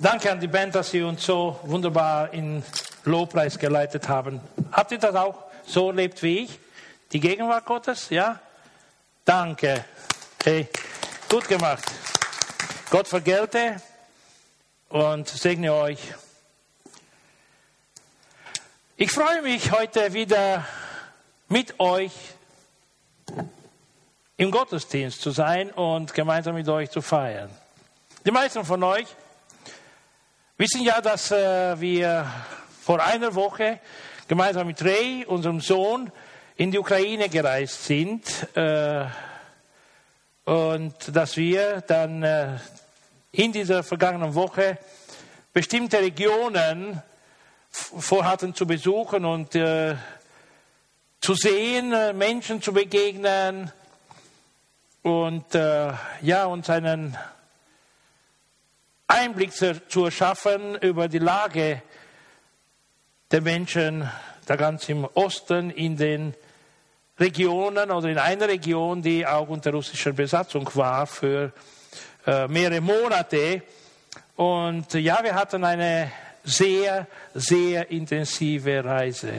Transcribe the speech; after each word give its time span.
Danke 0.00 0.30
an 0.30 0.38
die 0.38 0.46
Band, 0.46 0.76
dass 0.76 0.92
sie 0.92 1.02
uns 1.02 1.26
so 1.26 1.58
wunderbar 1.64 2.32
in 2.32 2.62
Lobpreis 3.04 3.58
geleitet 3.58 4.08
haben. 4.08 4.40
Habt 4.70 4.92
ihr 4.92 4.98
das 4.98 5.16
auch 5.16 5.46
so 5.66 5.88
erlebt 5.88 6.22
wie 6.22 6.44
ich? 6.44 6.60
Die 7.10 7.18
Gegenwart 7.18 7.64
Gottes? 7.64 8.08
Ja? 8.10 8.38
Danke. 9.24 9.84
Hey, 10.44 10.68
gut 11.28 11.48
gemacht. 11.48 11.82
Gott 12.90 13.08
vergelte 13.08 13.82
und 14.88 15.26
segne 15.26 15.74
euch. 15.74 15.98
Ich 18.96 19.10
freue 19.10 19.42
mich 19.42 19.72
heute 19.72 20.12
wieder 20.12 20.64
mit 21.48 21.80
euch 21.80 22.12
im 24.36 24.52
Gottesdienst 24.52 25.20
zu 25.20 25.32
sein 25.32 25.72
und 25.72 26.14
gemeinsam 26.14 26.54
mit 26.54 26.68
euch 26.68 26.88
zu 26.88 27.02
feiern. 27.02 27.50
Die 28.24 28.30
meisten 28.30 28.64
von 28.64 28.84
euch 28.84 29.08
wissen 30.58 30.82
ja, 30.82 31.00
dass 31.00 31.30
äh, 31.30 31.80
wir 31.80 32.26
vor 32.82 33.00
einer 33.02 33.34
Woche 33.34 33.78
gemeinsam 34.26 34.66
mit 34.66 34.84
Ray, 34.84 35.24
unserem 35.24 35.60
Sohn, 35.60 36.10
in 36.56 36.72
die 36.72 36.78
Ukraine 36.78 37.28
gereist 37.28 37.84
sind 37.84 38.24
äh, 38.56 39.06
und 40.44 40.94
dass 41.14 41.36
wir 41.36 41.82
dann 41.82 42.24
äh, 42.24 42.58
in 43.30 43.52
dieser 43.52 43.84
vergangenen 43.84 44.34
Woche 44.34 44.78
bestimmte 45.52 46.00
Regionen 46.00 47.00
vorhatten 47.70 48.52
zu 48.52 48.66
besuchen 48.66 49.24
und 49.24 49.54
äh, 49.54 49.94
zu 51.20 51.34
sehen, 51.34 51.92
äh, 51.92 52.12
Menschen 52.12 52.60
zu 52.60 52.72
begegnen 52.72 53.70
und 55.02 55.54
äh, 55.54 55.92
ja 56.22 56.46
uns 56.46 56.68
einen 56.68 57.16
Einblick 59.10 59.52
zu, 59.52 59.80
zu 59.88 60.04
erschaffen 60.04 60.76
über 60.76 61.08
die 61.08 61.18
Lage 61.18 61.82
der 63.30 63.40
Menschen 63.40 64.08
da 64.44 64.56
ganz 64.56 64.88
im 64.90 65.06
Osten 65.14 65.70
in 65.70 65.96
den 65.96 66.34
Regionen 67.18 67.90
oder 67.90 68.08
in 68.08 68.18
einer 68.18 68.48
Region, 68.48 69.00
die 69.02 69.26
auch 69.26 69.48
unter 69.48 69.72
russischer 69.72 70.12
Besatzung 70.12 70.68
war 70.74 71.06
für 71.06 71.52
äh, 72.26 72.46
mehrere 72.48 72.82
Monate. 72.82 73.62
Und 74.36 74.92
ja, 74.92 75.22
wir 75.22 75.34
hatten 75.34 75.64
eine 75.64 76.12
sehr, 76.44 77.06
sehr 77.34 77.90
intensive 77.90 78.84
Reise. 78.84 79.32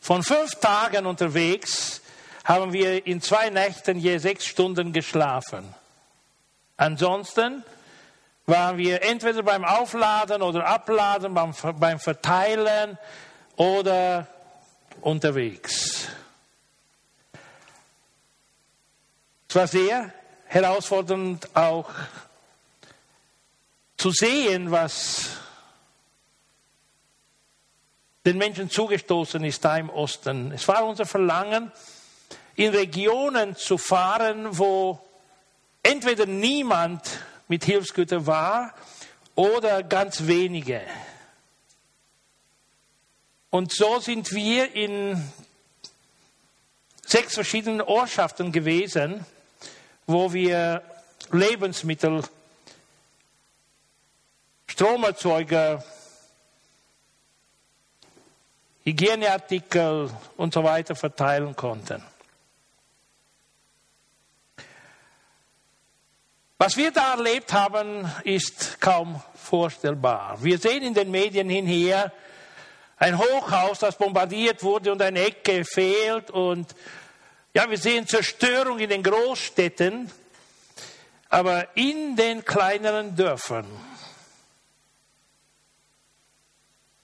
Von 0.00 0.22
fünf 0.22 0.54
Tagen 0.60 1.06
unterwegs 1.06 2.00
haben 2.44 2.72
wir 2.72 3.04
in 3.04 3.20
zwei 3.20 3.50
Nächten 3.50 3.98
je 3.98 4.18
sechs 4.18 4.46
Stunden 4.46 4.92
geschlafen. 4.92 5.74
Ansonsten 6.76 7.64
waren 8.46 8.76
wir 8.76 9.02
entweder 9.02 9.42
beim 9.42 9.64
Aufladen 9.64 10.42
oder 10.42 10.66
Abladen, 10.66 11.34
beim, 11.34 11.54
beim 11.78 11.98
Verteilen 11.98 12.98
oder 13.56 14.26
unterwegs. 15.00 16.08
Es 19.48 19.54
war 19.54 19.66
sehr 19.66 20.12
herausfordernd 20.46 21.54
auch 21.54 21.90
zu 23.96 24.10
sehen, 24.10 24.70
was 24.70 25.30
den 28.26 28.36
Menschen 28.38 28.70
zugestoßen 28.70 29.44
ist 29.44 29.64
da 29.64 29.76
im 29.76 29.90
Osten. 29.90 30.52
Es 30.52 30.66
war 30.66 30.84
unser 30.84 31.06
Verlangen, 31.06 31.70
in 32.56 32.70
Regionen 32.70 33.56
zu 33.56 33.78
fahren, 33.78 34.58
wo 34.58 34.98
entweder 35.84 36.26
niemand 36.26 37.20
mit 37.46 37.64
Hilfsgütern 37.64 38.26
war 38.26 38.74
oder 39.36 39.84
ganz 39.84 40.26
wenige. 40.26 40.80
Und 43.50 43.72
so 43.72 44.00
sind 44.00 44.32
wir 44.32 44.74
in 44.74 45.22
sechs 47.06 47.34
verschiedenen 47.34 47.80
Ortschaften 47.82 48.50
gewesen, 48.50 49.24
wo 50.06 50.32
wir 50.32 50.82
Lebensmittel, 51.30 52.24
Stromerzeuger, 54.66 55.84
Hygieneartikel 58.82 60.10
und 60.36 60.52
so 60.52 60.64
weiter 60.64 60.96
verteilen 60.96 61.54
konnten. 61.54 62.02
Was 66.58 66.76
wir 66.76 66.92
da 66.92 67.14
erlebt 67.14 67.52
haben, 67.52 68.10
ist 68.22 68.80
kaum 68.80 69.20
vorstellbar. 69.34 70.38
Wir 70.42 70.58
sehen 70.58 70.84
in 70.84 70.94
den 70.94 71.10
Medien 71.10 71.48
hinher 71.48 72.12
ein 72.96 73.18
Hochhaus, 73.18 73.80
das 73.80 73.98
bombardiert 73.98 74.62
wurde 74.62 74.92
und 74.92 75.02
eine 75.02 75.20
Ecke 75.20 75.64
fehlt 75.64 76.30
und 76.30 76.74
ja, 77.52 77.68
wir 77.68 77.78
sehen 77.78 78.06
Zerstörung 78.06 78.78
in 78.78 78.88
den 78.88 79.02
Großstädten, 79.02 80.10
aber 81.28 81.76
in 81.76 82.16
den 82.16 82.44
kleineren 82.44 83.16
Dörfern 83.16 83.66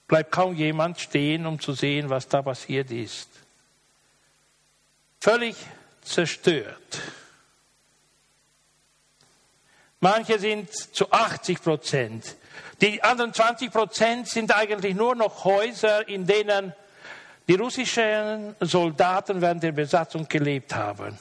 bleibt 0.07 0.31
kaum 0.31 0.55
jemand 0.55 0.99
stehen, 0.99 1.45
um 1.45 1.59
zu 1.59 1.73
sehen, 1.73 2.09
was 2.09 2.27
da 2.27 2.41
passiert 2.41 2.91
ist. 2.91 3.29
Völlig 5.19 5.55
zerstört. 6.01 6.99
Manche 10.01 10.39
sind 10.39 10.73
zu 10.73 11.11
80 11.11 11.61
Prozent. 11.61 12.35
Die 12.81 13.03
anderen 13.03 13.33
20 13.33 13.71
Prozent 13.71 14.27
sind 14.27 14.53
eigentlich 14.53 14.95
nur 14.95 15.15
noch 15.15 15.45
Häuser, 15.45 16.07
in 16.07 16.25
denen 16.25 16.73
die 17.47 17.53
russischen 17.53 18.55
Soldaten 18.59 19.41
während 19.41 19.61
der 19.61 19.71
Besatzung 19.71 20.27
gelebt 20.27 20.73
haben. 20.73 21.19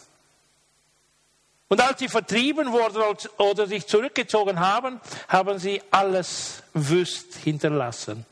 Und 1.69 1.81
als 1.81 2.01
sie 2.01 2.09
vertrieben 2.09 2.73
wurden 2.73 3.03
oder 3.37 3.67
sich 3.67 3.87
zurückgezogen 3.87 4.59
haben, 4.59 4.99
haben 5.29 5.59
sie 5.59 5.83
alles 5.91 6.63
wüst 6.73 7.35
hinterlassen. 7.37 8.25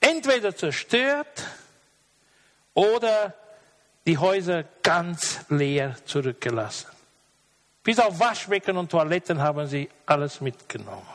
Entweder 0.00 0.54
zerstört 0.54 1.44
oder 2.74 3.34
die 4.06 4.18
Häuser 4.18 4.64
ganz 4.82 5.40
leer 5.48 5.96
zurückgelassen. 6.04 6.91
Bis 7.82 7.98
auf 7.98 8.18
Waschbecken 8.18 8.76
und 8.76 8.90
Toiletten 8.90 9.40
haben 9.40 9.66
sie 9.66 9.88
alles 10.06 10.40
mitgenommen. 10.40 11.06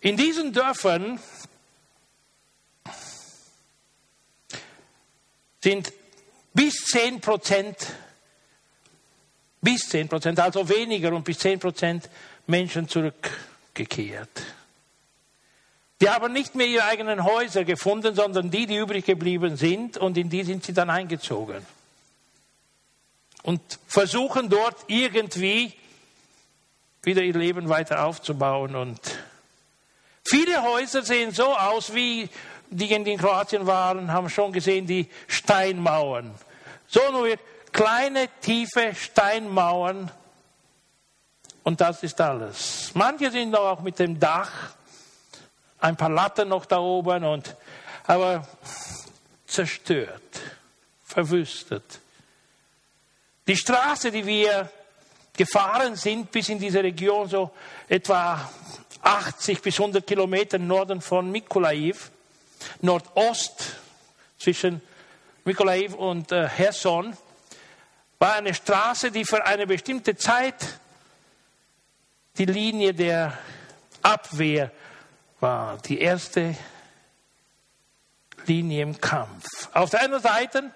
In 0.00 0.16
diesen 0.16 0.52
Dörfern 0.52 1.18
sind 5.60 5.92
bis 6.52 6.74
10 6.84 7.20
Prozent, 7.20 7.76
bis 9.60 9.88
10 9.88 10.08
Prozent, 10.08 10.38
also 10.38 10.68
weniger 10.68 11.12
und 11.12 11.24
bis 11.24 11.38
10 11.38 11.58
Prozent 11.58 12.08
Menschen 12.46 12.86
zurückgekehrt. 12.86 14.42
Die 16.00 16.10
haben 16.10 16.32
nicht 16.32 16.54
mehr 16.54 16.66
ihre 16.66 16.84
eigenen 16.84 17.24
Häuser 17.24 17.64
gefunden, 17.64 18.14
sondern 18.14 18.50
die, 18.50 18.66
die 18.66 18.76
übrig 18.76 19.06
geblieben 19.06 19.56
sind, 19.56 19.96
und 19.96 20.18
in 20.18 20.28
die 20.28 20.44
sind 20.44 20.64
sie 20.64 20.74
dann 20.74 20.90
eingezogen 20.90 21.64
und 23.44 23.60
versuchen 23.86 24.48
dort 24.48 24.76
irgendwie 24.88 25.74
wieder 27.02 27.22
ihr 27.22 27.34
Leben 27.34 27.68
weiter 27.68 28.04
aufzubauen. 28.04 28.74
Und 28.74 28.98
viele 30.26 30.62
Häuser 30.62 31.02
sehen 31.02 31.30
so 31.30 31.54
aus, 31.54 31.94
wie 31.94 32.28
diejenigen, 32.70 33.04
die 33.04 33.12
in 33.12 33.18
Kroatien 33.18 33.66
waren, 33.66 34.10
haben 34.10 34.30
schon 34.30 34.52
gesehen, 34.52 34.86
die 34.86 35.08
Steinmauern. 35.28 36.34
So 36.86 37.00
nur 37.12 37.36
kleine, 37.70 38.28
tiefe 38.40 38.94
Steinmauern. 38.94 40.10
Und 41.62 41.80
das 41.80 42.02
ist 42.02 42.20
alles. 42.20 42.92
Manche 42.94 43.30
sind 43.30 43.54
auch 43.54 43.80
mit 43.80 43.98
dem 43.98 44.18
Dach, 44.18 44.50
ein 45.80 45.96
paar 45.96 46.10
Latten 46.10 46.48
noch 46.48 46.64
da 46.64 46.78
oben, 46.78 47.24
und, 47.24 47.54
aber 48.06 48.48
zerstört, 49.46 50.40
verwüstet. 51.02 52.00
Die 53.46 53.56
Straße, 53.56 54.10
die 54.10 54.24
wir 54.24 54.70
gefahren 55.36 55.96
sind 55.96 56.30
bis 56.30 56.48
in 56.48 56.58
diese 56.58 56.82
Region, 56.82 57.28
so 57.28 57.50
etwa 57.88 58.50
80 59.02 59.60
bis 59.60 59.78
100 59.78 60.06
Kilometer 60.06 60.58
Norden 60.58 61.00
von 61.02 61.30
Mykolaiv, 61.30 62.10
Nordost 62.80 63.76
zwischen 64.38 64.80
Mykolaiv 65.44 65.94
und 65.94 66.32
äh, 66.32 66.48
Herson, 66.48 67.14
war 68.18 68.36
eine 68.36 68.54
Straße, 68.54 69.10
die 69.10 69.26
für 69.26 69.44
eine 69.44 69.66
bestimmte 69.66 70.16
Zeit 70.16 70.78
die 72.38 72.46
Linie 72.46 72.94
der 72.94 73.36
Abwehr 74.00 74.70
war, 75.40 75.76
die 75.78 76.00
erste 76.00 76.56
Linie 78.46 78.82
im 78.82 78.98
Kampf. 78.98 79.44
Auf 79.74 79.90
der 79.90 80.00
einen 80.00 80.20
Seite 80.20 80.72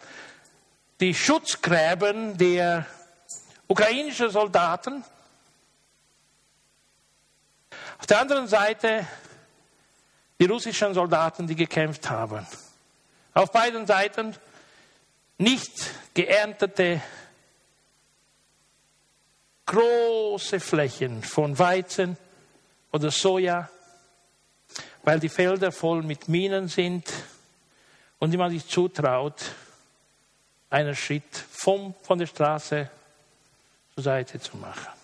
die 1.00 1.14
Schutzgräben 1.14 2.36
der 2.38 2.86
ukrainischen 3.68 4.30
Soldaten 4.30 5.04
Auf 7.98 8.06
der 8.06 8.20
anderen 8.20 8.46
Seite 8.46 9.06
die 10.38 10.46
russischen 10.46 10.94
Soldaten, 10.94 11.46
die 11.46 11.56
gekämpft 11.56 12.08
haben. 12.08 12.46
Auf 13.34 13.50
beiden 13.50 13.86
Seiten 13.86 14.36
nicht 15.36 15.72
geerntete 16.14 17.02
große 19.66 20.60
Flächen 20.60 21.22
von 21.22 21.58
Weizen 21.58 22.16
oder 22.92 23.10
Soja, 23.10 23.68
weil 25.02 25.18
die 25.20 25.28
Felder 25.28 25.72
voll 25.72 26.02
mit 26.02 26.28
Minen 26.28 26.68
sind 26.68 27.12
und 28.20 28.30
die 28.30 28.36
man 28.36 28.50
sich 28.50 28.66
zutraut, 28.66 29.44
einen 30.70 30.94
Schritt 30.94 31.44
vom, 31.50 31.94
von 32.02 32.18
der 32.18 32.26
Straße 32.26 32.90
zur 33.94 34.04
Seite 34.04 34.40
zu 34.40 34.56
machen. 34.56 34.98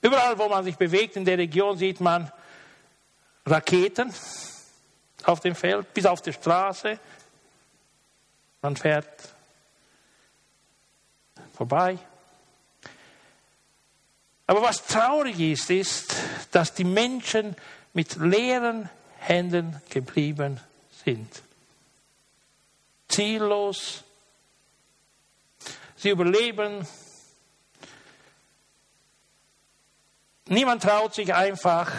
Überall, 0.00 0.38
wo 0.38 0.48
man 0.48 0.64
sich 0.64 0.76
bewegt 0.76 1.16
in 1.16 1.24
der 1.24 1.38
Region, 1.38 1.76
sieht 1.76 2.00
man 2.00 2.30
Raketen 3.44 4.14
auf 5.24 5.40
dem 5.40 5.54
Feld, 5.54 5.92
bis 5.92 6.06
auf 6.06 6.22
die 6.22 6.32
Straße. 6.32 6.98
Man 8.62 8.76
fährt 8.76 9.34
vorbei. 11.54 11.98
Aber 14.46 14.62
was 14.62 14.86
traurig 14.86 15.38
ist, 15.40 15.70
ist, 15.70 16.14
dass 16.52 16.72
die 16.72 16.84
Menschen 16.84 17.56
mit 17.92 18.16
leeren 18.16 18.88
Händen 19.18 19.82
geblieben 19.90 20.60
sind. 21.04 21.42
Ziellos. 23.08 24.04
Sie 25.96 26.10
überleben. 26.10 26.86
Niemand 30.46 30.82
traut 30.82 31.14
sich 31.14 31.34
einfach, 31.34 31.92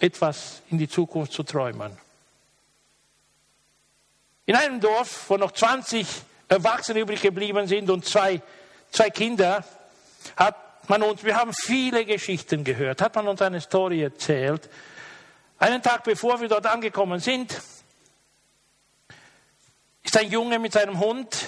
etwas 0.00 0.62
in 0.70 0.78
die 0.78 0.88
Zukunft 0.88 1.32
zu 1.32 1.42
träumen. 1.42 1.96
In 4.46 4.56
einem 4.56 4.80
Dorf, 4.80 5.28
wo 5.28 5.36
noch 5.36 5.52
20 5.52 6.06
Erwachsene 6.48 7.00
übrig 7.00 7.22
geblieben 7.22 7.66
sind 7.66 7.90
und 7.90 8.04
zwei, 8.04 8.42
zwei 8.90 9.10
Kinder, 9.10 9.64
hat 10.36 10.88
man 10.88 11.02
uns, 11.02 11.24
wir 11.24 11.36
haben 11.36 11.52
viele 11.54 12.04
Geschichten 12.04 12.64
gehört, 12.64 13.00
hat 13.00 13.14
man 13.14 13.26
uns 13.26 13.40
eine 13.40 13.60
Story 13.60 14.02
erzählt. 14.02 14.68
Einen 15.58 15.82
Tag 15.82 16.04
bevor 16.04 16.40
wir 16.40 16.48
dort 16.48 16.66
angekommen 16.66 17.20
sind, 17.20 17.60
ist 20.14 20.20
ein 20.20 20.30
Junge 20.30 20.60
mit 20.60 20.72
seinem 20.72 21.00
Hund 21.00 21.44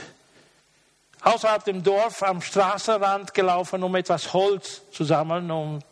außerhalb 1.21 1.65
dem 1.65 1.85
Dorf 1.85 2.25
am 2.25 2.43
Straßenrand 2.43 3.33
gelaufen, 3.33 3.81
um 3.85 3.95
etwas 3.95 4.33
Holz 4.33 4.83
zu 4.91 5.05
sammeln 5.05 5.49
und 5.53 5.85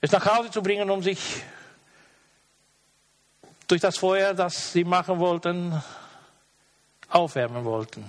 es 0.00 0.12
nach 0.12 0.24
Hause 0.26 0.52
zu 0.52 0.62
bringen, 0.62 0.88
um 0.90 1.02
sich 1.02 1.42
durch 3.66 3.80
das 3.80 3.98
Feuer, 3.98 4.32
das 4.32 4.72
sie 4.72 4.84
machen 4.84 5.18
wollten, 5.18 5.82
aufwärmen 7.08 7.64
wollten. 7.64 8.08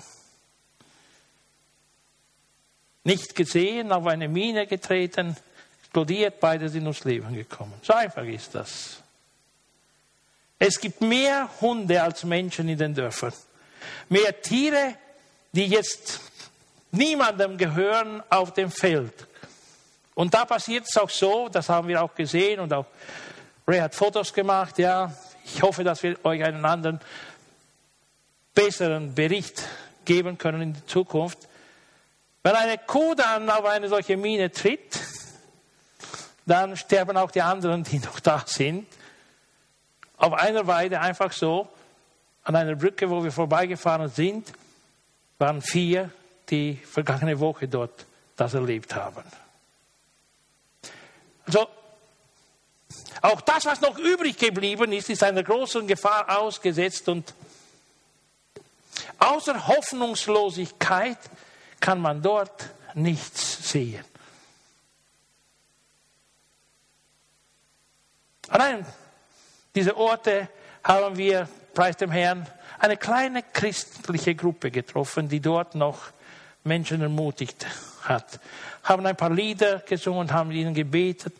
Nicht 3.04 3.34
gesehen, 3.34 3.92
auf 3.92 4.06
eine 4.06 4.28
Mine 4.28 4.68
getreten, 4.68 5.36
explodiert, 5.80 6.40
beide 6.40 6.70
sind 6.70 6.84
ums 6.84 7.04
Leben 7.06 7.34
gekommen. 7.34 7.74
So 7.82 7.94
einfach 7.94 8.24
ist 8.24 8.54
das. 8.54 9.01
Es 10.64 10.80
gibt 10.80 11.02
mehr 11.02 11.50
Hunde 11.60 12.04
als 12.04 12.24
Menschen 12.24 12.70
in 12.70 12.78
den 12.78 12.94
Dörfern. 12.94 13.34
Mehr 14.10 14.44
Tiere, 14.44 14.94
die 15.54 15.66
jetzt 15.66 16.20
niemandem 16.92 17.58
gehören 17.58 18.22
auf 18.30 18.54
dem 18.54 18.70
Feld. 18.70 19.26
Und 20.14 20.36
da 20.36 20.46
passiert 20.46 20.86
es 20.88 20.96
auch 20.98 21.10
so, 21.10 21.50
das 21.50 21.68
haben 21.68 21.88
wir 21.88 22.04
auch 22.04 22.14
gesehen 22.14 22.60
und 22.60 22.72
auch 22.74 22.86
Ray 23.68 23.80
hat 23.80 23.96
Fotos 23.96 24.32
gemacht, 24.32 24.78
ja. 24.78 25.12
Ich 25.46 25.64
hoffe, 25.64 25.84
dass 25.84 26.04
wir 26.04 26.24
euch 26.24 26.44
einen 26.44 26.64
anderen 26.64 27.00
besseren 28.54 29.16
Bericht 29.16 29.64
geben 30.06 30.38
können 30.38 30.62
in 30.62 30.74
der 30.74 30.86
Zukunft. 30.86 31.40
Wenn 32.44 32.54
eine 32.54 32.78
Kuh 32.78 33.16
dann 33.16 33.50
auf 33.50 33.66
eine 33.66 33.90
solche 33.90 34.16
Mine 34.16 34.52
tritt, 34.52 35.00
dann 36.46 36.78
sterben 36.78 37.18
auch 37.18 37.32
die 37.32 37.42
anderen, 37.42 37.84
die 37.84 37.98
noch 37.98 38.20
da 38.20 38.44
sind. 38.46 38.86
Auf 40.22 40.34
einer 40.34 40.68
Weide 40.68 41.02
einfach 41.02 41.32
so, 41.32 41.68
an 42.44 42.56
einer 42.56 42.76
Brücke, 42.76 43.10
wo 43.10 43.24
wir 43.24 43.32
vorbeigefahren 43.32 44.08
sind, 44.08 44.54
waren 45.40 45.64
vier, 45.64 46.12
die 46.48 46.76
vergangene 46.76 47.40
Woche 47.40 47.68
dort 47.68 48.06
das 48.36 48.54
erlebt 48.54 48.94
haben. 48.94 49.24
Also, 51.48 51.68
auch 53.24 53.42
das, 53.42 53.66
was 53.66 53.82
noch 53.82 53.98
übrig 53.98 54.38
geblieben 54.38 54.94
ist, 54.94 55.10
ist 55.10 55.24
einer 55.24 55.42
großen 55.42 55.88
Gefahr 55.88 56.38
ausgesetzt 56.38 57.10
und 57.10 57.34
außer 59.18 59.68
Hoffnungslosigkeit 59.68 61.18
kann 61.80 62.00
man 62.00 62.22
dort 62.22 62.70
nichts 62.94 63.72
sehen. 63.72 64.06
An 68.50 68.62
einem 68.62 68.86
dieser 69.76 69.98
Orte 69.98 70.50
haben 70.84 71.18
wir, 71.18 71.48
preis 71.74 71.98
dem 71.98 72.12
Herrn, 72.12 72.48
eine 72.80 72.98
kleine 72.98 73.44
christliche 73.44 74.36
Gruppe 74.36 74.72
getroffen, 74.72 75.30
die 75.30 75.40
dort 75.40 75.76
noch 75.76 76.12
Menschen 76.64 77.02
ermutigt 77.02 77.66
hat. 78.04 78.40
Haben 78.84 79.06
ein 79.06 79.16
paar 79.16 79.30
Lieder 79.30 79.80
gesungen, 79.80 80.32
haben 80.34 80.52
ihnen 80.52 80.74
gebetet 80.74 81.34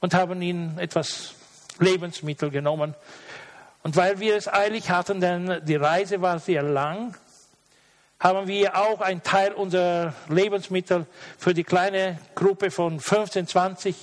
und 0.00 0.14
haben 0.14 0.42
ihnen 0.42 0.78
etwas 0.78 1.34
Lebensmittel 1.78 2.50
genommen. 2.50 2.94
Und 3.82 3.96
weil 3.96 4.18
wir 4.18 4.36
es 4.36 4.52
eilig 4.52 4.90
hatten, 4.90 5.20
denn 5.20 5.64
die 5.64 5.76
Reise 5.76 6.20
war 6.20 6.38
sehr 6.38 6.62
lang, 6.62 7.14
haben 8.20 8.48
wir 8.48 8.76
auch 8.76 9.00
einen 9.00 9.22
Teil 9.22 9.52
unserer 9.52 10.12
Lebensmittel 10.28 11.06
für 11.38 11.54
die 11.54 11.62
kleine 11.62 12.18
Gruppe 12.34 12.72
von 12.72 12.98
15, 12.98 13.46
20 13.46 13.94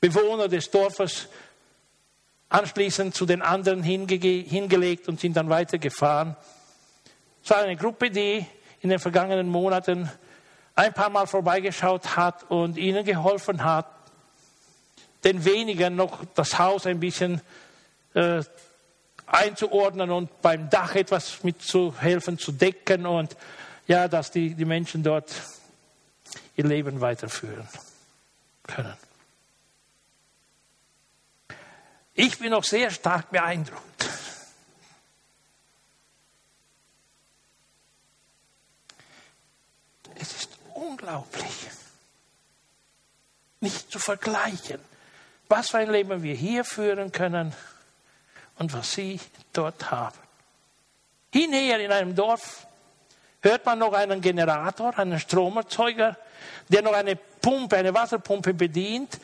Bewohner 0.00 0.48
des 0.48 0.70
Dorfes 0.70 1.28
anschließend 2.48 3.14
zu 3.14 3.26
den 3.26 3.42
anderen 3.42 3.82
hingelegt 3.82 5.08
und 5.08 5.20
sind 5.20 5.36
dann 5.36 5.48
weitergefahren. 5.48 6.36
Es 7.42 7.50
war 7.50 7.58
eine 7.58 7.76
Gruppe, 7.76 8.10
die 8.10 8.46
in 8.80 8.90
den 8.90 8.98
vergangenen 8.98 9.48
Monaten 9.48 10.10
ein 10.74 10.92
paar 10.92 11.10
Mal 11.10 11.26
vorbeigeschaut 11.26 12.16
hat 12.16 12.50
und 12.50 12.76
ihnen 12.76 13.04
geholfen 13.04 13.64
hat, 13.64 13.86
den 15.24 15.44
wenigen 15.44 15.96
noch 15.96 16.24
das 16.34 16.58
Haus 16.58 16.86
ein 16.86 17.00
bisschen 17.00 17.40
äh, 18.14 18.42
einzuordnen 19.26 20.10
und 20.10 20.40
beim 20.42 20.70
Dach 20.70 20.94
etwas 20.94 21.42
mitzuhelfen, 21.42 22.38
zu 22.38 22.52
decken 22.52 23.06
und 23.06 23.36
ja, 23.86 24.08
dass 24.08 24.30
die, 24.30 24.54
die 24.54 24.64
Menschen 24.64 25.02
dort 25.02 25.32
ihr 26.56 26.64
Leben 26.64 27.00
weiterführen 27.00 27.66
können. 28.64 28.94
Ich 32.18 32.38
bin 32.38 32.50
noch 32.50 32.64
sehr 32.64 32.90
stark 32.90 33.30
beeindruckt. 33.30 34.08
Es 40.14 40.34
ist 40.34 40.48
unglaublich, 40.72 41.68
nicht 43.60 43.92
zu 43.92 43.98
vergleichen, 43.98 44.80
was 45.50 45.68
für 45.68 45.78
ein 45.78 45.90
Leben 45.90 46.22
wir 46.22 46.34
hier 46.34 46.64
führen 46.64 47.12
können 47.12 47.54
und 48.56 48.72
was 48.72 48.92
sie 48.92 49.20
dort 49.52 49.90
haben. 49.90 50.18
Hinher 51.34 51.80
in 51.80 51.92
einem 51.92 52.14
Dorf 52.14 52.66
hört 53.42 53.66
man 53.66 53.78
noch 53.78 53.92
einen 53.92 54.22
Generator, 54.22 54.98
einen 54.98 55.20
Stromerzeuger, 55.20 56.16
der 56.68 56.80
noch 56.80 56.94
eine 56.94 57.16
Pumpe, 57.16 57.76
eine 57.76 57.92
Wasserpumpe 57.92 58.54
bedient 58.54 59.20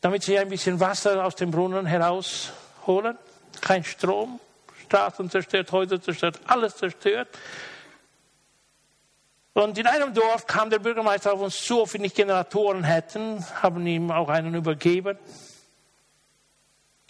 damit 0.00 0.22
sie 0.22 0.38
ein 0.38 0.48
bisschen 0.48 0.80
Wasser 0.80 1.24
aus 1.24 1.34
dem 1.36 1.50
Brunnen 1.50 1.86
herausholen. 1.86 3.16
Kein 3.60 3.84
Strom, 3.84 4.40
Straßen 4.84 5.30
zerstört, 5.30 5.72
Häuser 5.72 6.00
zerstört, 6.00 6.40
alles 6.46 6.76
zerstört. 6.76 7.28
Und 9.54 9.78
in 9.78 9.86
einem 9.86 10.12
Dorf 10.12 10.46
kam 10.46 10.68
der 10.68 10.78
Bürgermeister 10.78 11.32
auf 11.32 11.40
uns 11.40 11.64
zu, 11.64 11.82
ob 11.82 11.92
wir 11.92 12.00
nicht 12.00 12.14
Generatoren 12.14 12.84
hätten, 12.84 13.44
haben 13.62 13.86
ihm 13.86 14.10
auch 14.10 14.28
einen 14.28 14.54
übergeben 14.54 15.18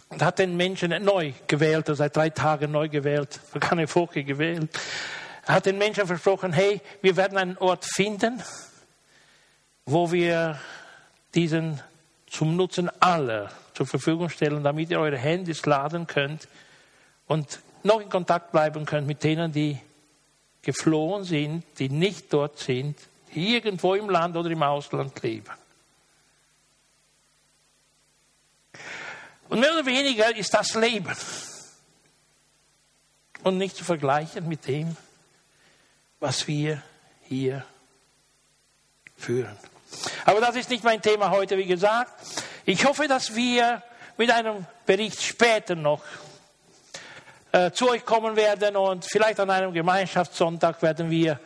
und 0.09 0.23
hat 0.23 0.38
den 0.38 0.57
Menschen 0.57 0.95
neu 1.05 1.33
gewählt, 1.49 1.87
seit 1.88 2.16
drei 2.16 2.31
Tagen 2.31 2.71
neu 2.71 2.88
gewählt, 2.88 3.40
vergangene 3.50 3.93
Woche 3.93 4.23
gewählt. 4.23 4.71
Er 5.45 5.55
hat 5.55 5.66
den 5.66 5.78
Menschen 5.78 6.07
versprochen, 6.07 6.52
hey, 6.52 6.81
wir 7.02 7.16
werden 7.16 7.37
einen 7.37 7.59
Ort 7.59 7.85
finden, 7.85 8.43
wo 9.85 10.12
wir 10.12 10.59
diesen 11.35 11.81
zum 12.37 12.55
Nutzen 12.55 12.90
aller 13.00 13.50
zur 13.73 13.87
Verfügung 13.87 14.28
stellen, 14.28 14.62
damit 14.62 14.90
ihr 14.90 15.00
eure 15.00 15.16
Handys 15.16 15.64
laden 15.64 16.07
könnt 16.07 16.49
und 17.26 17.61
noch 17.83 17.99
in 17.99 18.11
Kontakt 18.11 18.52
bleiben 18.52 18.85
könnt 18.85 19.07
mit 19.07 19.25
denen, 19.25 19.52
die 19.52 19.78
geflohen 20.61 21.25
sind, 21.25 21.64
die 21.78 21.88
nicht 21.88 22.31
dort 22.35 22.59
sind, 22.59 22.99
die 23.35 23.55
irgendwo 23.55 23.95
im 23.95 24.11
Land 24.11 24.37
oder 24.37 24.50
im 24.50 24.62
Ausland 24.62 25.23
leben. 25.23 25.50
Und 29.49 29.61
mehr 29.61 29.73
oder 29.73 29.87
weniger 29.87 30.37
ist 30.37 30.52
das 30.52 30.75
Leben. 30.75 31.16
Und 33.45 33.57
nicht 33.57 33.76
zu 33.76 33.85
vergleichen 33.85 34.47
mit 34.47 34.66
dem, 34.66 34.95
was 36.21 36.47
wir 36.47 36.83
hier 37.28 37.64
führen. 39.16 39.57
Aber 40.25 40.40
das 40.40 40.57
ist 40.57 40.71
nicht 40.71 40.85
mein 40.85 41.00
Thema 41.00 41.31
heute, 41.31 41.57
wie 41.57 41.66
gesagt. 41.66 42.12
Ich 42.64 42.85
hoffe, 42.85 43.07
dass 43.09 43.35
wir 43.35 43.83
mit 44.16 44.31
einem 44.31 44.66
Bericht 44.85 45.23
später 45.23 45.75
noch 45.75 46.02
äh, 47.52 47.71
zu 47.71 47.90
euch 47.90 48.05
kommen 48.05 48.37
werden 48.37 48.76
und 48.76 49.05
vielleicht 49.05 49.40
an 49.40 49.50
einem 49.50 49.73
Gemeinschaftssonntag 49.73 50.83
werden 50.83 51.11
wir 51.11 51.38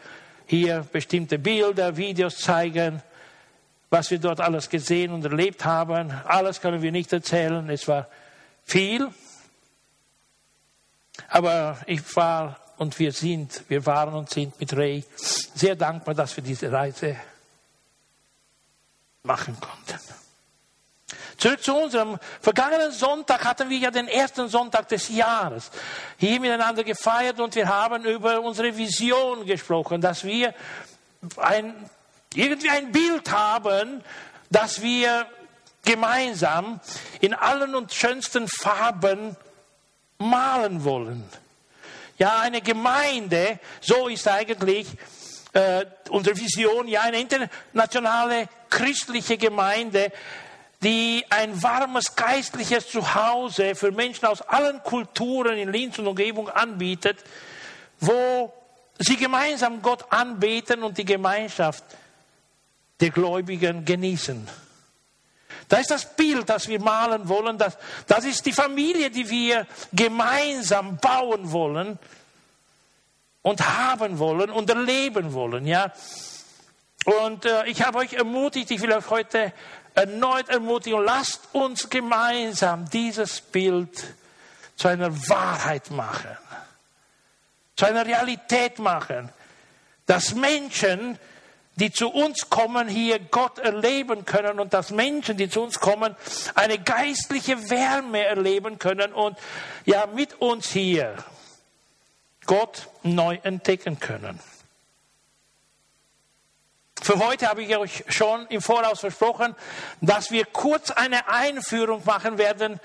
hier 0.47 0.87
bestimmte 0.91 1.39
Bilder, 1.39 1.97
Videos 1.97 2.39
zeigen, 2.39 3.03
was 3.91 4.11
wir 4.11 4.19
dort 4.19 4.41
alles 4.41 4.69
gesehen 4.69 5.13
und 5.13 5.25
erlebt 5.25 5.65
haben. 5.65 6.11
Alles 6.25 6.61
können 6.61 6.83
wir 6.83 6.93
nicht 6.93 7.13
erzählen, 7.13 7.69
es 7.71 7.87
war 7.87 8.09
viel. 8.65 9.09
Aber 11.29 11.79
ich 11.87 12.17
war 12.17 12.59
und 12.79 12.99
wir 12.99 13.13
sind, 13.13 13.63
wir 13.69 13.85
waren 13.85 14.15
und 14.15 14.31
sind 14.31 14.59
mit 14.59 14.75
Ray 14.75 15.05
sehr 15.17 15.77
dankbar, 15.77 16.15
dass 16.15 16.37
wir 16.37 16.43
diese 16.43 16.73
Reise 16.73 17.17
machen 19.23 19.57
konnten. 19.61 20.01
Zurück 21.37 21.63
zu 21.63 21.75
unserem 21.75 22.19
vergangenen 22.41 22.93
Sonntag 22.93 23.45
hatten 23.45 23.71
wir 23.71 23.79
ja 23.79 23.91
den 23.91 24.09
ersten 24.09 24.49
Sonntag 24.49 24.89
des 24.89 25.09
Jahres 25.09 25.71
hier 26.19 26.39
miteinander 26.39 26.85
gefeiert 26.85 27.41
und 27.41 27.55
wir 27.55 27.67
haben 27.67 28.05
über 28.05 28.41
unsere 28.43 28.77
Vision 28.77 29.47
gesprochen, 29.47 30.03
dass 30.03 30.23
wir 30.25 30.55
ein, 31.39 31.75
irgendwie 32.35 32.69
ein 32.69 32.93
Bild 32.93 33.31
haben, 33.31 34.05
dass 34.51 34.83
wir 34.83 35.27
gemeinsam 35.83 36.79
in 37.21 37.33
allen 37.33 37.75
und 37.75 37.93
schönsten 37.93 38.47
Farben 38.47 39.35
malen 40.19 40.85
wollen. 40.85 41.25
Ja, 42.19 42.41
eine 42.41 42.61
Gemeinde, 42.61 43.59
so 43.81 44.09
ist 44.09 44.29
eigentlich 44.29 44.89
äh, 45.55 45.87
unsere 46.11 46.37
Vision, 46.37 46.87
ja, 46.87 47.01
eine 47.01 47.19
internationale 47.19 48.47
christliche 48.81 49.37
Gemeinde, 49.37 50.11
die 50.83 51.25
ein 51.29 51.63
warmes 51.63 52.17
geistliches 52.17 52.89
Zuhause 52.89 53.75
für 53.75 53.93
Menschen 53.93 54.27
aus 54.27 54.41
allen 54.41 54.83
Kulturen 54.83 55.59
in 55.59 55.71
Linz 55.71 55.99
und 55.99 56.07
Umgebung 56.07 56.49
anbietet, 56.49 57.19
wo 58.01 58.53
sie 58.99 59.17
gemeinsam 59.17 59.83
Gott 59.83 60.11
anbeten 60.11 60.83
und 60.83 60.97
die 60.97 61.05
Gemeinschaft 61.05 61.85
der 63.01 63.11
Gläubigen 63.11 63.85
genießen. 63.85 64.49
Das 65.69 65.81
ist 65.81 65.91
das 65.91 66.17
Bild, 66.17 66.49
das 66.49 66.67
wir 66.67 66.81
malen 66.81 67.29
wollen. 67.29 67.59
Das, 67.59 67.77
das 68.07 68.25
ist 68.25 68.47
die 68.47 68.53
Familie, 68.53 69.11
die 69.11 69.29
wir 69.29 69.67
gemeinsam 69.93 70.97
bauen 70.97 71.53
wollen 71.53 71.99
und 73.43 73.61
haben 73.61 74.19
wollen 74.19 74.51
und 74.51 74.71
erleben 74.71 75.35
wollen. 75.35 75.67
Ja? 75.67 75.93
Und 77.05 77.45
äh, 77.45 77.67
ich 77.67 77.83
habe 77.83 77.99
euch 77.99 78.13
ermutigt, 78.13 78.71
ich 78.71 78.83
will 78.83 78.93
euch 78.93 79.09
heute 79.09 79.53
erneut 79.95 80.49
ermutigen, 80.49 81.03
lasst 81.03 81.49
uns 81.53 81.89
gemeinsam 81.89 82.89
dieses 82.91 83.41
Bild 83.41 84.15
zu 84.77 84.89
einer 84.89 85.11
Wahrheit 85.29 85.91
machen, 85.91 86.37
zu 87.77 87.87
einer 87.87 88.07
Realität 88.07 88.79
machen, 88.79 89.31
dass 90.07 90.35
Menschen, 90.35 91.19
die 91.77 91.91
zu 91.91 92.09
uns 92.09 92.51
kommen, 92.51 92.89
hier 92.89 93.19
Gott 93.19 93.59
erleben 93.59 94.25
können 94.25 94.61
und 94.61 94.75
dass 94.75 94.91
Menschen, 94.91 95.37
die 95.37 95.49
zu 95.49 95.63
uns 95.63 95.81
kommen, 95.81 96.15
eine 96.55 96.79
geistliche 96.79 97.71
Wärme 97.71 98.25
erleben 98.25 98.79
können 98.79 99.13
und 99.13 99.39
ja 99.87 100.07
mit 100.07 100.41
uns 100.41 100.69
hier 100.71 101.17
Gott 102.47 102.89
neu 103.03 103.39
entdecken 103.43 103.99
können. 104.01 104.41
Für 107.11 107.19
heute 107.19 107.49
habe 107.49 107.65
ich 107.65 107.77
euch 107.77 108.05
schon 108.07 108.47
im 108.51 108.63
Voraus 108.63 109.01
versprochen, 109.01 109.57
dass 110.01 110.31
wir 110.31 110.45
kurz 110.45 110.93
eine 110.93 111.27
Einführung 111.27 112.05
machen 112.05 112.39
werden 112.39 112.79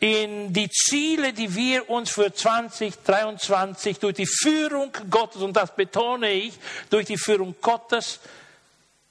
in 0.00 0.54
die 0.54 0.70
Ziele, 0.70 1.34
die 1.34 1.54
wir 1.54 1.90
uns 1.90 2.08
für 2.08 2.32
2023 2.32 3.98
durch 3.98 4.14
die 4.14 4.26
Führung 4.26 4.90
Gottes, 5.10 5.42
und 5.42 5.54
das 5.54 5.76
betone 5.76 6.30
ich, 6.30 6.58
durch 6.88 7.04
die 7.04 7.18
Führung 7.18 7.56
Gottes 7.60 8.20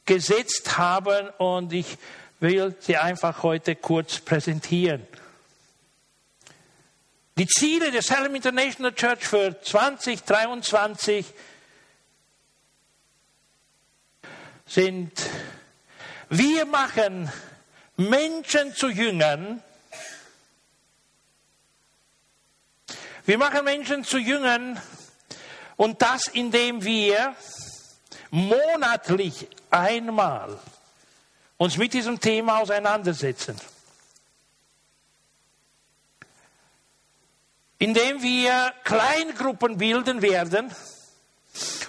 gesetzt 0.08 0.80
haben. 0.80 1.30
Und 1.38 1.72
ich 1.72 1.96
will 2.40 2.76
sie 2.80 2.98
einfach 2.98 3.44
heute 3.44 3.76
kurz 3.76 4.18
präsentieren. 4.18 5.06
Die 7.38 7.46
Ziele 7.46 7.92
der 7.92 8.02
Salem 8.02 8.34
International 8.34 8.96
Church 8.96 9.24
für 9.24 9.62
2023 9.62 11.28
sind, 14.68 15.12
wir 16.30 16.66
machen 16.66 17.32
Menschen 17.96 18.76
zu 18.76 18.90
Jüngern. 18.90 19.64
Wir 23.26 23.38
machen 23.38 23.66
Menschen 23.66 24.04
zu 24.04 24.18
Jüngern 24.18 24.80
und 25.76 26.02
das, 26.02 26.28
indem 26.28 26.84
wir 26.84 27.36
monatlich 28.30 29.48
einmal 29.70 30.60
uns 31.58 31.78
mit 31.78 31.94
diesem 31.94 32.20
Thema 32.20 32.60
auseinandersetzen. 32.60 33.60
Indem 37.80 38.22
wir 38.22 38.74
Kleingruppen 38.84 39.78
bilden 39.78 40.22
werden, 40.22 40.74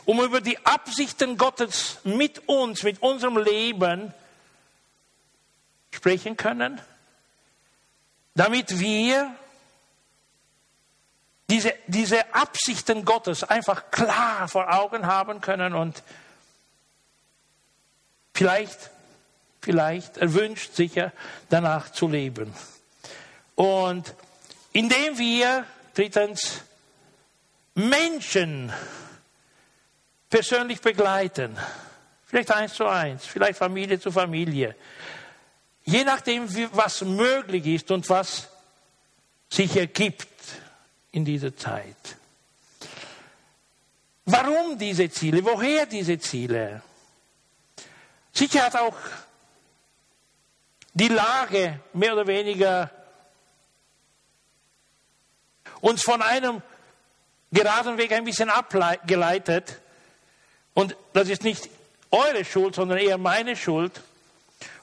um 0.09 0.23
über 0.23 0.41
die 0.41 0.57
Absichten 0.65 1.37
Gottes 1.37 1.99
mit 2.03 2.49
uns, 2.49 2.83
mit 2.83 3.03
unserem 3.03 3.37
Leben 3.37 4.15
sprechen 5.91 6.35
können, 6.35 6.81
damit 8.35 8.81
wir 8.81 9.31
diese, 11.51 11.75
diese 11.89 12.35
Absichten 12.35 13.05
Gottes 13.05 13.45
einfach 13.45 13.91
klar 13.91 14.49
vor 14.49 14.73
Augen 14.73 15.05
haben 15.07 15.43
können 15.43 15.75
und 15.75 16.03
vielleicht, 18.33 18.89
vielleicht 19.61 20.17
erwünscht 20.17 20.75
sicher 20.75 21.13
danach 21.51 21.93
zu 21.93 22.09
leben. 22.09 22.55
Und 23.57 24.15
indem 24.73 25.19
wir, 25.19 25.67
drittens, 25.93 26.63
Menschen 27.75 28.73
persönlich 30.29 30.81
begleiten. 30.81 31.57
Vielleicht 32.27 32.51
eins 32.51 32.75
zu 32.75 32.87
eins, 32.87 33.25
vielleicht 33.25 33.59
Familie 33.59 33.99
zu 33.99 34.13
Familie. 34.13 34.77
Je 35.85 36.05
nachdem, 36.05 36.47
was 36.73 37.01
möglich 37.03 37.67
ist 37.67 37.91
und 37.91 38.09
was 38.11 38.49
sich 39.49 39.77
ergibt 39.77 40.29
in 41.13 41.25
dieser 41.25 41.57
Zeit. 41.57 42.17
Warum 44.27 44.79
diese 44.79 45.09
Ziele? 45.09 45.43
Woher 45.43 45.87
diese 45.87 46.19
Ziele? 46.19 46.83
Sicher 48.31 48.65
hat 48.65 48.77
auch 48.77 48.97
die 50.93 51.09
Lage 51.09 51.81
mehr 51.95 52.13
oder 52.13 52.27
weniger 52.27 52.91
uns 55.81 56.03
von 56.03 56.21
einem 56.21 56.61
geraden 57.51 57.97
Weg 57.97 58.13
ein 58.13 58.25
bisschen 58.25 58.51
abgeleitet. 58.51 59.81
Und 60.79 60.95
das 61.13 61.29
ist 61.29 61.43
nicht 61.43 61.69
eure 62.13 62.45
Schuld, 62.45 62.77
sondern 62.77 62.99
eher 62.99 63.19
meine 63.19 63.57
Schuld. 63.57 64.01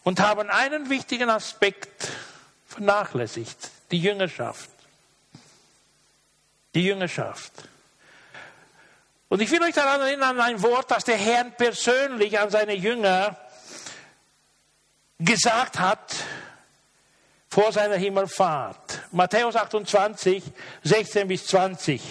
Und 0.03 0.19
haben 0.19 0.49
einen 0.49 0.89
wichtigen 0.89 1.29
Aspekt 1.29 2.09
vernachlässigt, 2.67 3.69
die 3.91 3.99
Jüngerschaft. 3.99 4.69
Die 6.73 6.83
Jüngerschaft. 6.83 7.53
Und 9.29 9.41
ich 9.41 9.49
will 9.51 9.63
euch 9.63 9.73
daran 9.73 10.01
erinnern 10.01 10.37
ein 10.41 10.61
Wort, 10.61 10.91
das 10.91 11.05
der 11.05 11.15
Herr 11.15 11.45
persönlich 11.45 12.37
an 12.39 12.49
seine 12.49 12.73
Jünger 12.73 13.37
gesagt 15.17 15.79
hat 15.79 16.13
vor 17.47 17.71
seiner 17.71 17.95
Himmelfahrt. 17.95 18.99
Matthäus 19.13 19.55
28, 19.55 20.43
16 20.83 21.25
bis 21.29 21.47
20. 21.47 22.01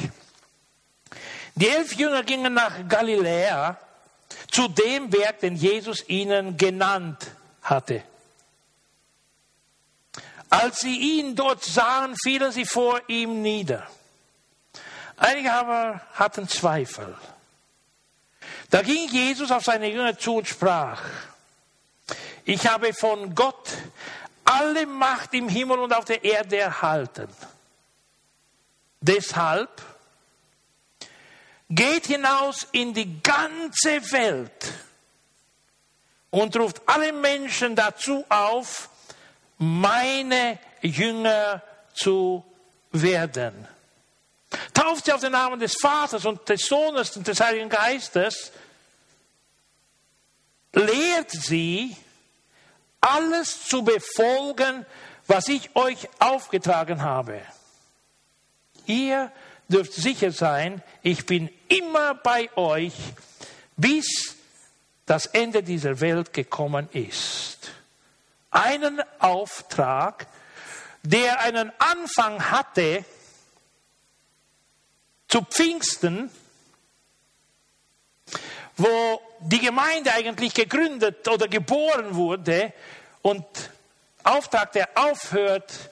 Die 1.56 1.68
elf 1.68 1.92
Jünger 1.94 2.22
gingen 2.24 2.54
nach 2.54 2.88
Galiläa 2.88 3.78
zu 4.50 4.68
dem 4.68 5.10
Berg, 5.10 5.40
den 5.40 5.54
Jesus 5.54 6.08
ihnen 6.08 6.56
genannt 6.56 7.30
hatte. 7.62 8.02
Als 10.50 10.80
sie 10.80 11.18
ihn 11.18 11.34
dort 11.34 11.64
sahen, 11.64 12.14
fielen 12.16 12.52
sie 12.52 12.64
vor 12.64 13.00
ihm 13.08 13.42
nieder. 13.42 13.88
Einige 15.16 15.52
aber 15.52 16.00
hatten 16.14 16.48
Zweifel. 16.48 17.16
Da 18.70 18.82
ging 18.82 19.08
Jesus 19.08 19.50
auf 19.50 19.64
seine 19.64 19.88
Jünger 19.88 20.18
zu 20.18 20.36
und 20.36 20.48
sprach, 20.48 21.02
ich 22.44 22.66
habe 22.66 22.92
von 22.92 23.34
Gott 23.34 23.70
alle 24.44 24.86
Macht 24.86 25.32
im 25.34 25.48
Himmel 25.48 25.78
und 25.78 25.92
auf 25.92 26.04
der 26.04 26.24
Erde 26.24 26.58
erhalten. 26.58 27.28
Deshalb 29.00 29.70
geht 31.68 32.06
hinaus 32.06 32.66
in 32.72 32.92
die 32.94 33.22
ganze 33.22 34.12
Welt 34.12 34.72
und 36.30 36.56
ruft 36.56 36.82
alle 36.86 37.12
Menschen 37.12 37.76
dazu 37.76 38.24
auf, 38.28 38.88
meine 39.58 40.58
Jünger 40.82 41.62
zu 41.94 42.44
werden. 42.90 43.68
Tauft 44.72 45.04
sie 45.04 45.12
auf 45.12 45.20
den 45.20 45.32
Namen 45.32 45.58
des 45.58 45.74
Vaters 45.80 46.24
und 46.24 46.48
des 46.48 46.66
Sohnes 46.66 47.16
und 47.16 47.26
des 47.26 47.40
Heiligen 47.40 47.68
Geistes. 47.68 48.52
Lehrt 50.72 51.30
sie, 51.30 51.96
alles 53.00 53.66
zu 53.66 53.82
befolgen, 53.82 54.86
was 55.26 55.48
ich 55.48 55.74
euch 55.74 56.08
aufgetragen 56.18 57.02
habe. 57.02 57.40
Ihr 58.86 59.30
dürft 59.68 59.92
sicher 59.92 60.30
sein, 60.30 60.82
ich 61.02 61.26
bin 61.26 61.50
immer 61.68 62.14
bei 62.14 62.54
euch, 62.56 62.94
bis 63.76 64.36
das 65.06 65.26
Ende 65.26 65.62
dieser 65.62 66.00
Welt 66.00 66.32
gekommen 66.32 66.88
ist. 66.92 67.72
Einen 68.50 69.02
Auftrag, 69.18 70.26
der 71.02 71.40
einen 71.40 71.72
Anfang 71.78 72.50
hatte 72.50 73.04
zu 75.28 75.42
Pfingsten, 75.42 76.30
wo 78.76 79.20
die 79.40 79.58
Gemeinde 79.58 80.12
eigentlich 80.12 80.54
gegründet 80.54 81.26
oder 81.28 81.48
geboren 81.48 82.14
wurde 82.14 82.72
und 83.22 83.44
Auftrag, 84.22 84.72
der 84.72 84.88
aufhört, 84.94 85.90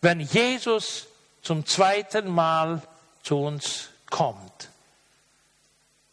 wenn 0.00 0.20
Jesus 0.20 1.06
zum 1.42 1.64
zweiten 1.64 2.28
Mal 2.28 2.82
zu 3.22 3.38
uns 3.38 3.90
kommt. 4.10 4.70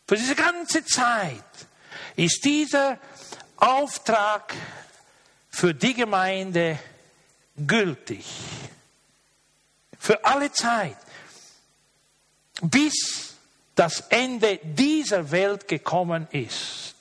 Für 0.07 0.15
diese 0.15 0.35
ganze 0.35 0.85
Zeit 0.85 1.43
ist 2.15 2.43
dieser 2.45 2.99
Auftrag 3.57 4.53
für 5.49 5.73
die 5.73 5.93
Gemeinde 5.93 6.77
gültig. 7.55 8.25
Für 9.97 10.23
alle 10.25 10.51
Zeit. 10.51 10.97
Bis 12.61 13.35
das 13.73 14.01
Ende 14.09 14.59
dieser 14.63 15.31
Welt 15.31 15.67
gekommen 15.67 16.27
ist. 16.31 16.95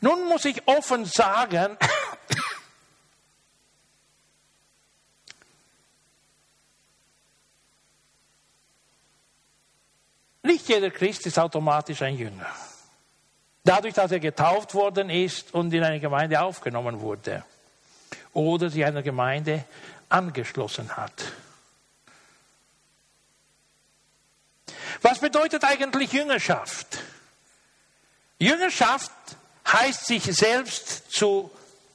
Nun 0.00 0.28
muss 0.28 0.44
ich 0.44 0.66
offen 0.66 1.04
sagen, 1.06 1.78
nicht 10.64 10.68
jeder 10.68 10.90
Christ 10.90 11.26
ist 11.26 11.38
automatisch 11.38 12.00
ein 12.02 12.16
Jünger. 12.16 12.46
Dadurch, 13.62 13.94
dass 13.94 14.12
er 14.12 14.20
getauft 14.20 14.74
worden 14.74 15.10
ist 15.10 15.52
und 15.54 15.72
in 15.72 15.82
eine 15.82 16.00
Gemeinde 16.00 16.40
aufgenommen 16.40 17.00
wurde 17.00 17.44
oder 18.32 18.70
sich 18.70 18.84
einer 18.84 19.02
Gemeinde 19.02 19.64
angeschlossen 20.08 20.96
hat. 20.96 21.12
Was 25.02 25.18
bedeutet 25.18 25.64
eigentlich 25.64 26.12
Jüngerschaft? 26.12 26.98
Jüngerschaft 28.38 29.12
heißt 29.66 30.06
sich 30.06 30.24
selbst 30.24 31.10
zu 31.12 31.50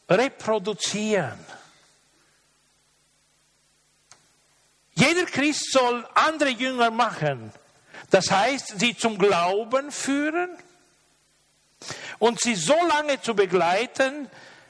reproduzieren. 0.08 1.40
Jeder 4.94 5.26
Christ 5.26 5.72
soll 5.72 6.08
andere 6.14 6.50
Jünger 6.50 6.92
machen. 6.92 7.52
Das 8.10 8.32
heißt, 8.32 8.80
sie 8.80 8.96
zum 8.98 9.18
Glauben 9.18 9.92
führen 9.92 10.50
und 12.18 12.40
sie 12.40 12.56
so 12.56 12.76
lange 12.88 13.22
zu 13.22 13.36
begleiten, 13.36 14.30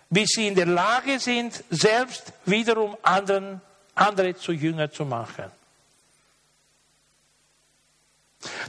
bis 0.09 0.29
sie 0.35 0.47
in 0.47 0.55
der 0.55 0.65
Lage 0.65 1.19
sind, 1.19 1.63
selbst 1.69 2.33
wiederum 2.45 2.97
anderen, 3.01 3.61
andere 3.95 4.35
zu 4.35 4.51
Jünger 4.51 4.91
zu 4.91 5.05
machen. 5.05 5.51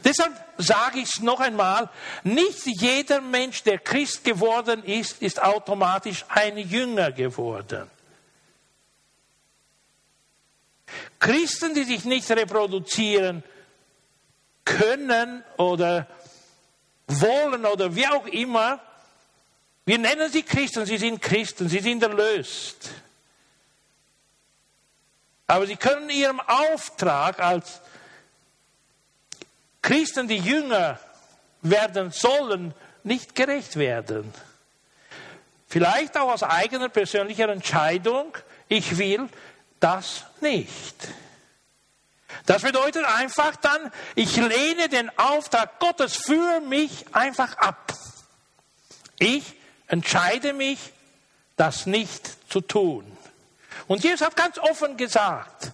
Deshalb 0.04 0.32
sage 0.58 0.98
ich 0.98 1.08
es 1.08 1.20
noch 1.20 1.40
einmal, 1.40 1.88
nicht 2.24 2.66
jeder 2.66 3.20
Mensch, 3.20 3.62
der 3.62 3.78
Christ 3.78 4.24
geworden 4.24 4.82
ist, 4.82 5.22
ist 5.22 5.40
automatisch 5.40 6.24
ein 6.28 6.58
Jünger 6.58 7.12
geworden. 7.12 7.88
Christen, 11.20 11.74
die 11.74 11.84
sich 11.84 12.04
nicht 12.04 12.28
reproduzieren 12.30 13.44
können 14.78 15.44
oder 15.56 16.06
wollen 17.06 17.66
oder 17.66 17.94
wie 17.94 18.06
auch 18.06 18.26
immer, 18.26 18.80
wir 19.84 19.98
nennen 19.98 20.30
sie 20.30 20.42
Christen, 20.42 20.86
sie 20.86 20.98
sind 20.98 21.20
Christen, 21.20 21.68
sie 21.68 21.80
sind 21.80 22.02
erlöst. 22.02 22.90
Aber 25.46 25.66
sie 25.66 25.76
können 25.76 26.08
ihrem 26.10 26.40
Auftrag 26.40 27.40
als 27.40 27.80
Christen, 29.82 30.28
die 30.28 30.38
Jünger 30.38 30.98
werden 31.62 32.12
sollen, 32.12 32.74
nicht 33.02 33.34
gerecht 33.34 33.76
werden. 33.76 34.32
Vielleicht 35.66 36.16
auch 36.16 36.32
aus 36.32 36.42
eigener 36.42 36.88
persönlicher 36.88 37.48
Entscheidung, 37.48 38.36
ich 38.68 38.98
will 38.98 39.28
das 39.80 40.24
nicht. 40.40 40.94
Das 42.46 42.62
bedeutet 42.62 43.04
einfach 43.04 43.56
dann, 43.56 43.92
ich 44.14 44.36
lehne 44.36 44.88
den 44.88 45.10
Auftrag 45.18 45.78
Gottes 45.78 46.16
für 46.16 46.60
mich 46.60 47.04
einfach 47.12 47.56
ab. 47.58 47.92
Ich 49.18 49.54
entscheide 49.86 50.52
mich, 50.52 50.78
das 51.56 51.86
nicht 51.86 52.50
zu 52.50 52.60
tun. 52.60 53.04
Und 53.86 54.02
Jesus 54.02 54.22
hat 54.22 54.36
ganz 54.36 54.56
offen 54.58 54.96
gesagt, 54.96 55.72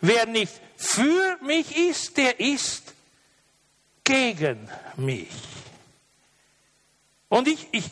wer 0.00 0.26
nicht 0.26 0.52
für 0.76 1.38
mich 1.42 1.76
ist, 1.76 2.16
der 2.16 2.38
ist 2.38 2.94
gegen 4.04 4.68
mich. 4.96 5.30
Und 7.28 7.48
ich, 7.48 7.66
ich, 7.72 7.90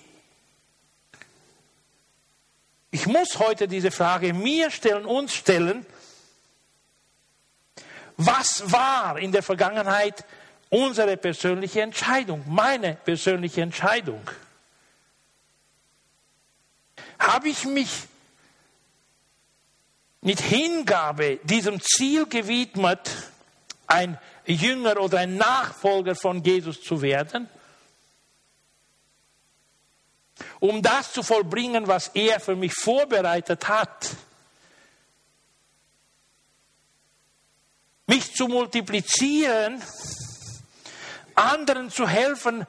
ich 2.90 3.06
muss 3.06 3.38
heute 3.38 3.66
diese 3.66 3.90
Frage 3.90 4.34
mir 4.34 4.70
stellen, 4.70 5.06
uns 5.06 5.34
stellen, 5.34 5.84
was 8.26 8.70
war 8.70 9.18
in 9.18 9.32
der 9.32 9.42
Vergangenheit 9.42 10.24
unsere 10.70 11.16
persönliche 11.16 11.82
Entscheidung, 11.82 12.44
meine 12.46 12.94
persönliche 12.94 13.62
Entscheidung? 13.62 14.22
Habe 17.18 17.48
ich 17.48 17.64
mich 17.64 17.90
mit 20.22 20.40
Hingabe 20.40 21.40
diesem 21.42 21.80
Ziel 21.80 22.26
gewidmet, 22.26 23.10
ein 23.86 24.18
Jünger 24.46 25.00
oder 25.00 25.18
ein 25.18 25.36
Nachfolger 25.36 26.14
von 26.14 26.42
Jesus 26.42 26.82
zu 26.82 27.02
werden, 27.02 27.48
um 30.60 30.80
das 30.80 31.12
zu 31.12 31.22
vollbringen, 31.22 31.86
was 31.86 32.08
er 32.08 32.40
für 32.40 32.56
mich 32.56 32.72
vorbereitet 32.72 33.68
hat. 33.68 34.10
Mich 38.12 38.34
zu 38.34 38.46
multiplizieren, 38.46 39.82
anderen 41.34 41.90
zu 41.90 42.06
helfen, 42.06 42.66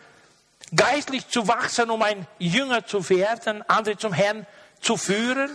geistlich 0.74 1.28
zu 1.28 1.50
wachsen, 1.50 1.90
um 1.90 2.02
ein 2.02 2.26
Jünger 2.40 2.86
zu 2.86 3.10
werden, 3.10 3.62
andere 3.70 3.98
zum 3.98 4.14
Herrn 4.14 4.48
zu 4.80 4.96
führen. 4.96 5.52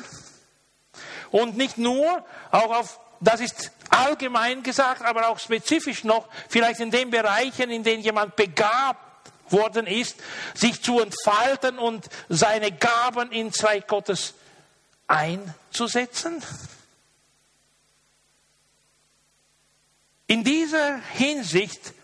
Und 1.30 1.56
nicht 1.56 1.78
nur, 1.78 2.22
auch 2.50 2.70
auf 2.70 3.00
das 3.20 3.40
ist 3.40 3.70
allgemein 3.88 4.62
gesagt, 4.62 5.00
aber 5.00 5.28
auch 5.28 5.38
spezifisch 5.38 6.04
noch, 6.04 6.28
vielleicht 6.50 6.80
in 6.80 6.90
den 6.90 7.08
Bereichen, 7.08 7.70
in 7.70 7.82
denen 7.82 8.02
jemand 8.02 8.36
begabt 8.36 9.32
worden 9.50 9.86
ist, 9.86 10.16
sich 10.52 10.82
zu 10.82 11.00
entfalten 11.00 11.78
und 11.78 12.10
seine 12.28 12.72
Gaben 12.72 13.32
in 13.32 13.54
zwei 13.54 13.80
Gottes 13.80 14.34
einzusetzen? 15.06 16.42
In 20.30 20.44
dieser 20.44 21.00
Hinsicht, 21.14 21.94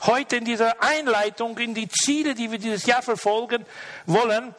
heute 0.00 0.34
in 0.34 0.44
dieser 0.44 0.82
Einleitung 0.82 1.56
in 1.58 1.74
die 1.74 1.88
Ziele, 1.88 2.34
die 2.34 2.50
wir 2.50 2.58
dieses 2.58 2.86
Jahr 2.86 3.02
verfolgen 3.02 3.64
wollen, 4.04 4.52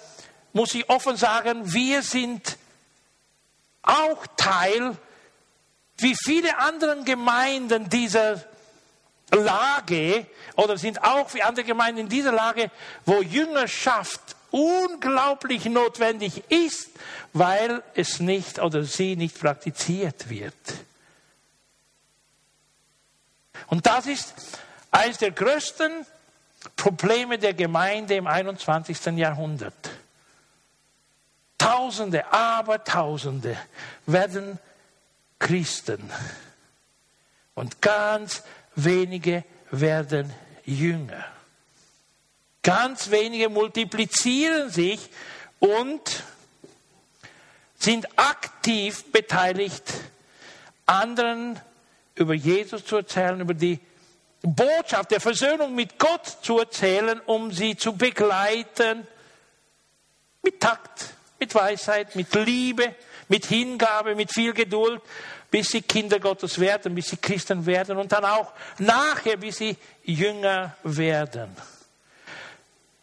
muss 0.53 0.73
ich 0.73 0.89
offen 0.89 1.17
sagen, 1.17 1.73
wir 1.73 2.01
sind 2.01 2.58
auch 3.82 4.25
Teil 4.38 4.95
wie 5.97 6.15
viele 6.15 6.58
andere 6.60 7.03
Gemeinden 7.03 7.89
dieser 7.89 8.41
Lage 9.32 10.25
oder 10.55 10.77
sind 10.77 11.03
auch 11.03 11.34
wie 11.34 11.43
andere 11.43 11.65
Gemeinden 11.65 11.99
in 11.99 12.10
dieser 12.10 12.32
Lage, 12.32 12.71
wo 13.05 13.21
Jüngerschaft 13.21 14.21
unglaublich 14.49 15.65
notwendig 15.65 16.43
ist, 16.47 16.89
weil 17.34 17.84
es 17.95 18.21
nicht 18.21 18.60
oder 18.60 18.86
sie 18.86 19.17
nicht 19.17 19.38
praktiziert 19.38 20.29
wird. 20.29 20.53
Und 23.69 23.86
das 23.86 24.08
ist 24.08 24.34
eines 24.91 25.17
der 25.17 25.32
größten 25.32 26.05
Probleme 26.75 27.38
der 27.38 27.53
Gemeinde 27.53 28.15
im 28.15 28.27
21. 28.27 29.05
Jahrhundert. 29.17 29.73
Tausende, 31.58 32.32
aber 32.32 32.84
Tausende 32.84 33.58
werden 34.05 34.60
Christen 35.38 36.10
und 37.53 37.82
ganz 37.82 38.43
wenige 38.75 39.43
werden 39.71 40.34
Jünger. 40.65 41.25
Ganz 42.63 43.10
wenige 43.12 43.49
multiplizieren 43.49 44.69
sich 44.69 45.10
und 45.60 46.23
sind 47.77 48.08
aktiv 48.17 49.12
beteiligt, 49.12 49.93
anderen 50.86 51.60
über 52.19 52.34
Jesus 52.34 52.86
zu 52.86 52.97
erzählen, 52.97 53.39
über 53.39 53.53
die 53.53 53.79
Botschaft 54.41 55.12
der 55.12 55.19
Versöhnung 55.19 55.73
mit 55.73 55.97
Gott 55.97 56.25
zu 56.41 56.60
erzählen, 56.60 57.19
um 57.25 57.51
sie 57.51 57.75
zu 57.75 57.95
begleiten 57.95 59.08
mit 60.41 60.60
Takt, 60.60 61.13
mit 61.39 61.53
Weisheit, 61.55 62.15
mit 62.15 62.34
Liebe, 62.36 62.95
mit 63.27 63.45
Hingabe, 63.45 64.15
mit 64.15 64.34
viel 64.34 64.53
Geduld, 64.53 65.01
bis 65.51 65.69
sie 65.69 65.82
Kinder 65.82 66.19
Gottes 66.19 66.60
werden, 66.60 66.95
bis 66.95 67.08
sie 67.08 67.17
Christen 67.17 67.65
werden 67.65 67.97
und 67.97 68.12
dann 68.12 68.25
auch 68.25 68.53
nachher, 68.77 69.38
bis 69.38 69.58
sie 69.58 69.77
Jünger 70.03 70.75
werden. 70.84 71.55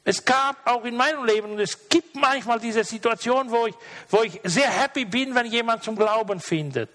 Es 0.04 0.24
gab 0.24 0.64
auch 0.66 0.84
in 0.84 0.96
meinem 0.96 1.24
Leben 1.24 1.50
und 1.50 1.58
es 1.58 1.88
gibt 1.88 2.14
manchmal 2.14 2.60
diese 2.60 2.84
Situation, 2.84 3.50
wo 3.50 3.66
ich, 3.66 3.74
wo 4.08 4.22
ich 4.22 4.40
sehr 4.44 4.70
happy 4.70 5.04
bin, 5.04 5.34
wenn 5.34 5.46
jemand 5.46 5.82
zum 5.82 5.96
Glauben 5.96 6.40
findet 6.40 6.90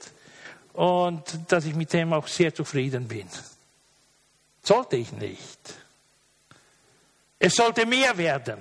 und 0.73 1.23
dass 1.47 1.65
ich 1.65 1.75
mit 1.75 1.91
dem 1.93 2.13
auch 2.13 2.27
sehr 2.27 2.53
zufrieden 2.53 3.07
bin. 3.07 3.27
Sollte 4.63 4.95
ich 4.97 5.11
nicht. 5.11 5.59
Es 7.39 7.55
sollte 7.55 7.85
mehr 7.85 8.17
werden. 8.17 8.59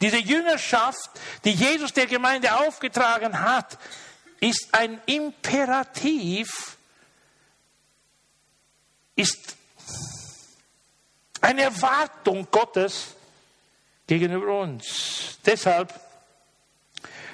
Diese 0.00 0.18
Jüngerschaft, 0.18 1.10
die 1.44 1.52
Jesus 1.52 1.92
der 1.92 2.06
Gemeinde 2.06 2.54
aufgetragen 2.54 3.40
hat, 3.40 3.78
ist 4.40 4.68
ein 4.72 5.00
Imperativ, 5.06 6.76
ist 9.16 9.56
eine 11.40 11.62
Erwartung 11.62 12.46
Gottes 12.50 13.14
gegenüber 14.06 14.60
uns. 14.60 15.38
Deshalb 15.44 15.92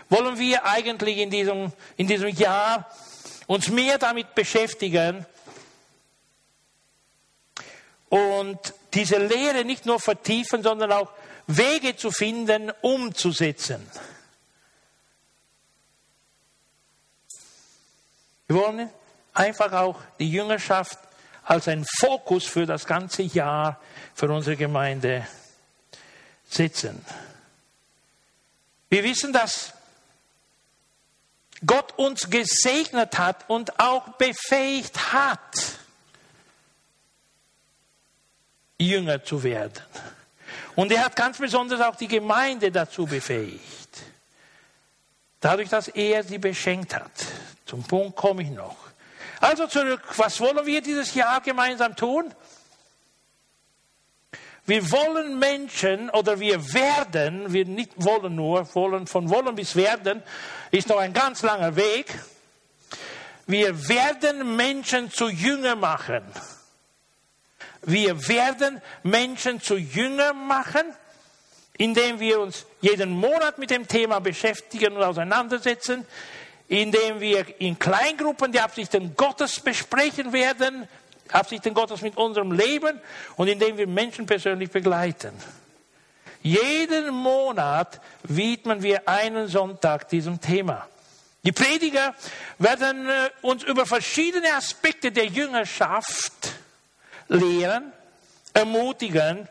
wollen 0.09 0.39
wir 0.39 0.65
eigentlich 0.65 1.19
in 1.19 1.31
diesem, 1.31 1.73
in 1.97 2.07
diesem 2.07 2.29
Jahr 2.29 2.91
uns 3.47 3.69
mehr 3.69 3.99
damit 3.99 4.35
beschäftigen 4.35 5.27
und 8.09 8.75
diese 8.95 9.19
Lehre 9.19 9.65
nicht 9.65 9.87
nur 9.87 9.99
vertiefen, 9.99 10.63
sondern 10.63 10.93
auch 10.93 11.11
Wege 11.47 11.97
zu 11.97 12.11
finden, 12.11 12.71
umzusetzen. 12.83 13.87
Wir 18.47 18.57
wollen 18.57 18.91
einfach 19.33 19.73
auch 19.73 19.99
die 20.19 20.31
Jüngerschaft 20.31 20.99
als 21.45 21.69
ein 21.69 21.87
Fokus 22.01 22.45
für 22.45 22.67
das 22.67 22.87
ganze 22.87 23.23
Jahr 23.23 23.81
für 24.15 24.31
unsere 24.31 24.57
Gemeinde 24.57 25.27
setzen. 26.49 27.05
Wir 28.91 29.03
wissen, 29.05 29.33
dass 29.33 29.73
Gott 31.65 31.97
uns 31.99 32.29
gesegnet 32.29 33.19
hat 33.19 33.49
und 33.49 33.79
auch 33.79 34.09
befähigt 34.19 35.13
hat, 35.13 35.79
Jünger 38.79 39.23
zu 39.23 39.43
werden. 39.43 39.81
Und 40.75 40.91
er 40.91 41.05
hat 41.05 41.17
ganz 41.17 41.39
besonders 41.39 41.81
auch 41.81 41.97
die 41.97 42.09
Gemeinde 42.09 42.73
dazu 42.73 43.07
befähigt. 43.07 43.63
Dadurch, 45.41 45.69
dass 45.69 45.89
er 45.89 46.25
sie 46.25 46.39
beschenkt 46.39 46.95
hat. 46.95 47.11
Zum 47.67 47.83
Punkt 47.83 48.17
komme 48.17 48.43
ich 48.43 48.51
noch. 48.51 48.77
Also 49.41 49.67
zurück, 49.67 50.03
was 50.17 50.41
wollen 50.41 50.65
wir 50.67 50.81
dieses 50.81 51.15
Jahr 51.15 51.41
gemeinsam 51.41 51.97
tun? 51.97 52.33
Wir 54.65 54.91
wollen 54.93 55.41
Menschen 55.41 56.09
oder 56.11 56.39
wir 56.39 56.73
werden, 56.73 57.53
wir 57.53 57.65
nicht 57.65 57.93
wollen 57.97 58.37
nur, 58.37 58.73
wollen 58.75 59.09
von 59.09 59.29
wollen 59.29 59.57
bis 59.57 59.75
werden, 59.75 60.23
ist 60.71 60.89
noch 60.89 60.99
ein 60.99 61.13
ganz 61.13 61.43
langer 61.43 61.75
Weg. 61.75 62.07
Wir 63.47 63.89
werden 63.89 64.57
Menschen 64.57 65.11
zu 65.11 65.29
Jünger 65.29 65.75
machen. 65.75 66.23
Wir 67.85 68.29
werden 68.29 68.81
Menschen 69.03 69.61
zu 69.61 69.77
Jünger 69.77 70.33
machen, 70.33 70.85
indem 71.77 72.21
wir 72.21 72.39
uns 72.39 72.65
jeden 72.81 73.11
Monat 73.11 73.59
mit 73.59 73.71
dem 73.71 73.89
Thema 73.89 74.21
beschäftigen 74.21 74.97
und 74.97 75.03
auseinandersetzen, 75.03 76.07
indem 76.69 77.19
wir 77.19 77.61
in 77.61 77.77
Kleingruppen 77.77 78.53
die 78.53 78.61
Absichten 78.61 79.17
Gottes 79.17 79.59
besprechen 79.59 80.33
werden, 80.33 80.89
Absichten 81.31 81.75
Gottes 81.75 82.03
mit 82.03 82.17
unserem 82.17 82.53
Leben 82.53 83.01
und 83.37 83.49
indem 83.49 83.79
wir 83.79 83.87
Menschen 83.87 84.27
persönlich 84.27 84.71
begleiten. 84.71 85.33
Jeden 86.43 87.11
Monat 87.11 88.01
widmen 88.25 88.83
wir 88.83 89.09
einen 89.09 89.47
Sonntag 89.47 90.09
diesem 90.09 90.41
Thema. 90.41 90.89
Die 91.45 91.53
Prediger 91.53 92.15
werden 92.59 93.09
äh, 93.09 93.31
uns 93.43 93.63
über 93.65 93.87
verschiedene 93.87 94.53
Aspekte 94.55 95.11
der 95.11 95.27
Jüngerschaft 95.27 96.53
lehren, 97.29 97.93
ermutigen, 98.55 99.49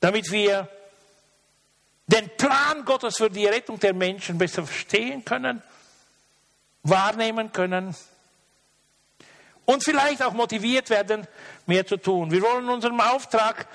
damit 0.00 0.30
wir 0.30 0.68
den 2.06 2.28
Plan 2.36 2.84
Gottes 2.84 3.16
für 3.16 3.30
die 3.30 3.46
Rettung 3.46 3.78
der 3.78 3.94
Menschen 3.94 4.38
besser 4.38 4.64
verstehen 4.64 5.24
können, 5.24 5.62
wahrnehmen 6.82 7.52
können 7.52 7.94
und 9.68 9.84
vielleicht 9.84 10.22
auch 10.22 10.32
motiviert 10.32 10.88
werden, 10.88 11.26
mehr 11.66 11.86
zu 11.86 11.98
tun. 11.98 12.30
Wir 12.30 12.40
wollen 12.40 12.70
unseren 12.70 12.98
Auftrag 13.02 13.66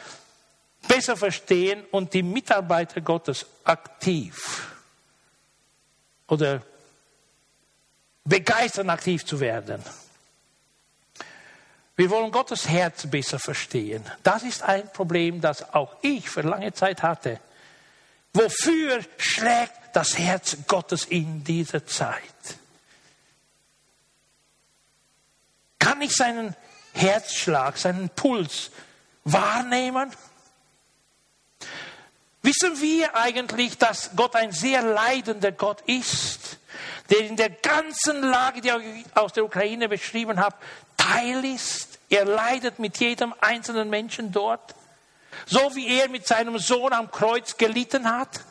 besser 0.88 1.16
verstehen 1.16 1.86
und 1.92 2.16
die 2.16 2.24
Mitarbeiter 2.24 3.00
Gottes 3.00 3.46
aktiv 3.64 4.74
oder 6.28 6.64
begeistern, 8.24 8.90
aktiv 8.90 9.24
zu 9.24 9.40
werden. 9.40 9.84
Wir 11.96 12.10
wollen 12.10 12.32
Gottes 12.32 12.68
Herz 12.68 13.06
besser 13.06 13.38
verstehen. 13.38 14.04
Das 14.24 14.42
ist 14.42 14.64
ein 14.64 14.92
Problem, 14.94 15.42
das 15.42 15.76
auch 15.76 15.96
ich 16.02 16.28
für 16.28 16.42
lange 16.42 16.74
Zeit 16.74 17.04
hatte. 17.04 17.40
Wofür 18.34 19.02
schlägt 19.20 19.96
das 19.96 20.18
Herz 20.18 20.58
Gottes 20.66 21.06
in 21.06 21.44
dieser 21.44 21.86
Zeit? 21.86 22.24
Kann 25.84 25.93
ich 26.04 26.16
seinen 26.16 26.56
Herzschlag, 26.94 27.78
seinen 27.78 28.10
Puls 28.10 28.72
wahrnehmen? 29.24 30.12
Wissen 32.42 32.80
wir 32.82 33.16
eigentlich, 33.16 33.78
dass 33.78 34.12
Gott 34.16 34.36
ein 34.36 34.52
sehr 34.52 34.82
leidender 34.82 35.54
Gott 35.54 35.82
ist, 35.86 36.58
der 37.10 37.20
in 37.20 37.38
der 37.38 37.50
ganzen 37.50 38.22
Lage, 38.22 38.62
die 38.62 38.70
ich 38.70 39.06
aus 39.16 39.34
der 39.34 39.46
Ukraine 39.46 39.88
beschrieben 39.88 40.40
habe, 40.40 40.58
Teil 40.98 41.46
ist. 41.46 42.00
Er 42.10 42.26
leidet 42.26 42.80
mit 42.80 42.98
jedem 42.98 43.34
einzelnen 43.40 43.90
Menschen 43.90 44.32
dort. 44.32 44.76
So 45.46 45.76
wie 45.76 45.88
er 45.88 46.10
mit 46.10 46.28
seinem 46.28 46.60
Sohn 46.60 46.94
am 46.94 47.10
Kreuz 47.12 47.58
gelitten 47.58 48.10
hat. 48.10 48.42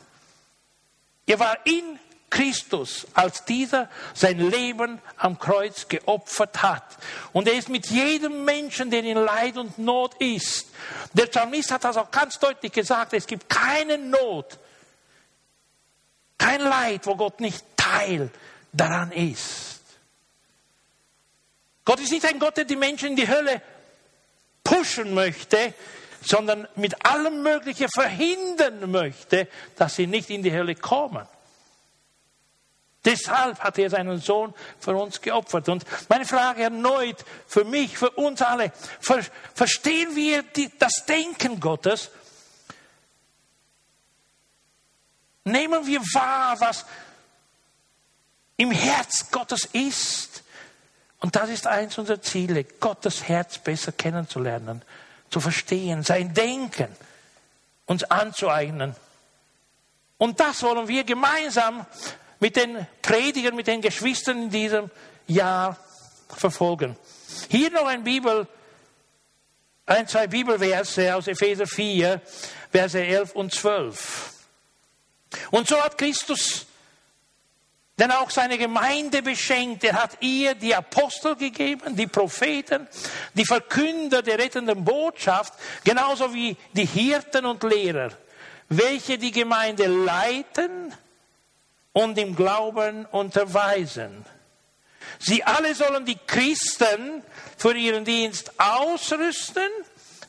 Er 1.25 1.39
war 1.39 1.57
in 1.65 1.99
Christus, 2.33 3.05
als 3.13 3.45
dieser 3.45 3.89
sein 4.15 4.39
Leben 4.39 4.99
am 5.17 5.37
Kreuz 5.37 5.87
geopfert 5.87 6.63
hat. 6.63 6.83
Und 7.31 7.47
er 7.47 7.53
ist 7.53 7.69
mit 7.69 7.85
jedem 7.91 8.43
Menschen, 8.43 8.89
der 8.89 9.03
in 9.03 9.17
Leid 9.17 9.55
und 9.55 9.77
Not 9.77 10.15
ist. 10.15 10.69
Der 11.13 11.27
Psalmist 11.27 11.71
hat 11.71 11.83
das 11.83 11.95
auch 11.95 12.09
ganz 12.09 12.39
deutlich 12.39 12.71
gesagt. 12.71 13.13
Es 13.13 13.27
gibt 13.27 13.47
keine 13.47 13.99
Not, 13.99 14.57
kein 16.39 16.61
Leid, 16.61 17.05
wo 17.05 17.15
Gott 17.15 17.39
nicht 17.39 17.63
Teil 17.77 18.31
daran 18.71 19.11
ist. 19.11 19.81
Gott 21.85 21.99
ist 21.99 22.11
nicht 22.11 22.25
ein 22.25 22.39
Gott, 22.39 22.57
der 22.57 22.65
die 22.65 22.75
Menschen 22.75 23.09
in 23.09 23.15
die 23.15 23.27
Hölle 23.27 23.61
pushen 24.63 25.13
möchte, 25.13 25.75
sondern 26.23 26.67
mit 26.75 27.05
allem 27.05 27.43
Möglichen 27.43 27.89
verhindern 27.89 28.89
möchte, 28.89 29.47
dass 29.75 29.97
sie 29.97 30.07
nicht 30.07 30.31
in 30.31 30.41
die 30.41 30.51
Hölle 30.51 30.73
kommen. 30.73 31.27
Deshalb 33.05 33.59
hat 33.59 33.77
er 33.77 33.89
seinen 33.89 34.19
Sohn 34.19 34.53
für 34.79 34.95
uns 34.95 35.19
geopfert. 35.21 35.67
Und 35.67 35.85
meine 36.07 36.25
Frage 36.25 36.63
erneut 36.63 37.25
für 37.47 37.65
mich, 37.65 37.97
für 37.97 38.11
uns 38.11 38.41
alle, 38.41 38.71
verstehen 39.53 40.15
wir 40.15 40.43
die, 40.43 40.71
das 40.79 41.05
Denken 41.05 41.59
Gottes? 41.59 42.11
Nehmen 45.43 45.85
wir 45.85 45.99
wahr, 46.13 46.59
was 46.61 46.85
im 48.55 48.71
Herz 48.71 49.29
Gottes 49.31 49.67
ist. 49.73 50.43
Und 51.19 51.35
das 51.35 51.49
ist 51.49 51.67
eins 51.67 51.97
unserer 51.97 52.21
Ziele, 52.21 52.63
Gottes 52.63 53.27
Herz 53.27 53.57
besser 53.57 53.91
kennenzulernen, 53.91 54.81
zu 55.29 55.41
verstehen, 55.41 56.03
sein 56.03 56.33
Denken 56.33 56.95
uns 57.85 58.03
anzueignen. 58.05 58.95
Und 60.17 60.39
das 60.39 60.63
wollen 60.63 60.87
wir 60.87 61.03
gemeinsam 61.03 61.85
mit 62.43 62.57
den 62.57 62.85
Predigern, 63.01 63.55
mit 63.55 63.67
den 63.67 63.79
Geschwistern 63.79 64.43
in 64.43 64.49
diesem 64.49 64.91
Jahr 65.27 65.77
verfolgen. 66.27 66.97
Hier 67.47 67.71
noch 67.71 67.85
ein 67.85 68.03
Bibel, 68.03 68.45
ein, 69.85 70.09
zwei 70.09 70.27
Bibelverse 70.27 71.15
aus 71.15 71.29
Epheser 71.29 71.65
4, 71.65 72.19
Verse 72.69 73.01
11 73.01 73.31
und 73.31 73.53
12. 73.53 74.33
Und 75.51 75.69
so 75.69 75.81
hat 75.81 75.97
Christus 75.97 76.65
denn 77.97 78.11
auch 78.11 78.29
seine 78.29 78.57
Gemeinde 78.57 79.21
beschenkt. 79.21 79.85
Er 79.85 79.93
hat 79.93 80.17
ihr 80.19 80.53
die 80.53 80.75
Apostel 80.75 81.37
gegeben, 81.37 81.95
die 81.95 82.07
Propheten, 82.07 82.89
die 83.35 83.45
Verkünder 83.45 84.21
der 84.21 84.37
rettenden 84.37 84.83
Botschaft, 84.83 85.53
genauso 85.85 86.33
wie 86.33 86.57
die 86.73 86.87
Hirten 86.87 87.45
und 87.45 87.63
Lehrer, 87.63 88.11
welche 88.67 89.17
die 89.17 89.31
Gemeinde 89.31 89.85
leiten 89.85 90.93
und 91.93 92.17
im 92.17 92.35
Glauben 92.35 93.05
unterweisen. 93.05 94.25
Sie 95.19 95.43
alle 95.43 95.73
sollen 95.75 96.05
die 96.05 96.17
Christen 96.27 97.23
für 97.57 97.75
ihren 97.75 98.03
Dienst 98.03 98.51
ausrüsten, 98.59 99.69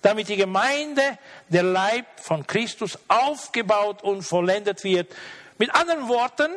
damit 0.02 0.28
die 0.28 0.36
Gemeinde, 0.36 1.18
der 1.48 1.62
Leib 1.62 2.06
von 2.20 2.46
Christus, 2.46 2.98
aufgebaut 3.08 4.02
und 4.02 4.22
vollendet 4.22 4.84
wird. 4.84 5.10
Mit 5.58 5.74
anderen 5.74 6.08
Worten, 6.08 6.50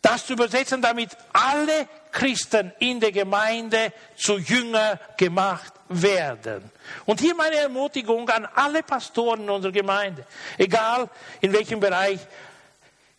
das 0.00 0.26
zu 0.26 0.34
übersetzen, 0.34 0.80
damit 0.80 1.10
alle 1.32 1.88
Christen 2.12 2.72
in 2.78 3.00
der 3.00 3.12
Gemeinde 3.12 3.92
zu 4.16 4.38
Jünger 4.38 5.00
gemacht 5.16 5.72
werden. 5.88 6.70
Und 7.04 7.20
hier 7.20 7.34
meine 7.34 7.56
Ermutigung 7.56 8.28
an 8.30 8.46
alle 8.54 8.82
Pastoren 8.82 9.42
in 9.42 9.50
unserer 9.50 9.72
Gemeinde, 9.72 10.24
egal 10.56 11.10
in 11.40 11.52
welchem 11.52 11.80
Bereich 11.80 12.20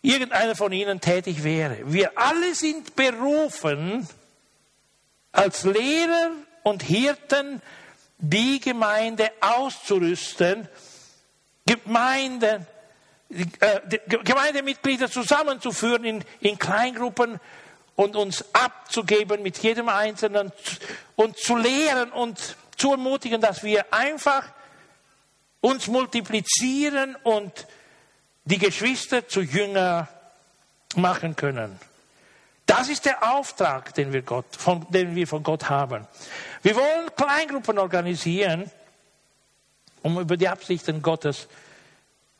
irgendeiner 0.02 0.54
von 0.54 0.72
ihnen 0.72 1.00
tätig 1.00 1.44
wäre. 1.44 1.78
Wir 1.84 2.12
alle 2.16 2.54
sind 2.54 2.96
berufen, 2.96 4.08
als 5.32 5.64
Lehrer 5.64 6.30
und 6.62 6.82
Hirten 6.82 7.62
die 8.18 8.60
Gemeinde 8.60 9.30
auszurüsten, 9.40 10.68
Gemeinden 11.66 12.66
äh, 13.30 13.98
Gemeindemitglieder 14.08 15.08
zusammenzuführen 15.08 16.04
in, 16.04 16.24
in 16.40 16.58
Kleingruppen 16.58 17.38
und 17.94 18.16
uns 18.16 18.44
abzugeben 18.52 19.42
mit 19.42 19.58
jedem 19.58 19.88
Einzelnen 19.88 20.50
und 21.14 21.38
zu 21.38 21.56
lehren 21.56 22.10
und 22.10 22.56
zu 22.76 22.90
ermutigen, 22.90 23.40
dass 23.40 23.62
wir 23.62 23.92
einfach 23.92 24.50
uns 25.60 25.86
multiplizieren 25.86 27.14
und 27.22 27.68
die 28.50 28.58
Geschwister 28.58 29.28
zu 29.28 29.42
Jünger 29.42 30.08
machen 30.96 31.36
können. 31.36 31.78
Das 32.66 32.88
ist 32.88 33.04
der 33.04 33.32
Auftrag, 33.32 33.94
den 33.94 34.12
wir, 34.12 34.22
Gott, 34.22 34.44
von, 34.56 34.86
den 34.90 35.14
wir 35.14 35.26
von 35.26 35.42
Gott 35.42 35.68
haben. 35.68 36.06
Wir 36.62 36.74
wollen 36.74 37.14
Kleingruppen 37.16 37.78
organisieren, 37.78 38.70
um 40.02 40.18
über 40.18 40.36
die 40.36 40.48
Absichten 40.48 41.00
Gottes 41.00 41.48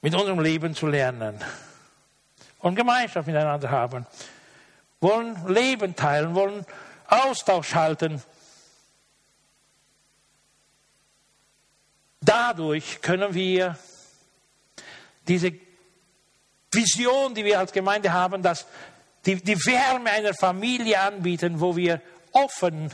mit 0.03 0.15
unserem 0.15 0.41
Leben 0.41 0.75
zu 0.75 0.87
lernen 0.87 1.41
und 2.59 2.75
Gemeinschaft 2.75 3.27
miteinander 3.27 3.71
haben, 3.71 4.07
wollen 5.01 5.37
Leben 5.49 5.95
teilen, 5.95 6.35
wollen 6.35 6.67
Austausch 7.07 7.75
halten. 7.75 8.23
Dadurch 12.21 13.01
können 13.01 13.33
wir 13.33 13.79
diese 15.27 15.53
Vision, 16.73 17.35
die 17.35 17.45
wir 17.45 17.59
als 17.59 17.73
Gemeinde 17.73 18.13
haben, 18.13 18.43
dass 18.43 18.67
die, 19.27 19.37
die 19.37 19.59
Wärme 19.67 20.11
einer 20.11 20.35
Familie 20.35 21.01
anbieten, 21.01 21.61
wo 21.61 21.77
wir 21.77 22.01
offen 22.33 22.93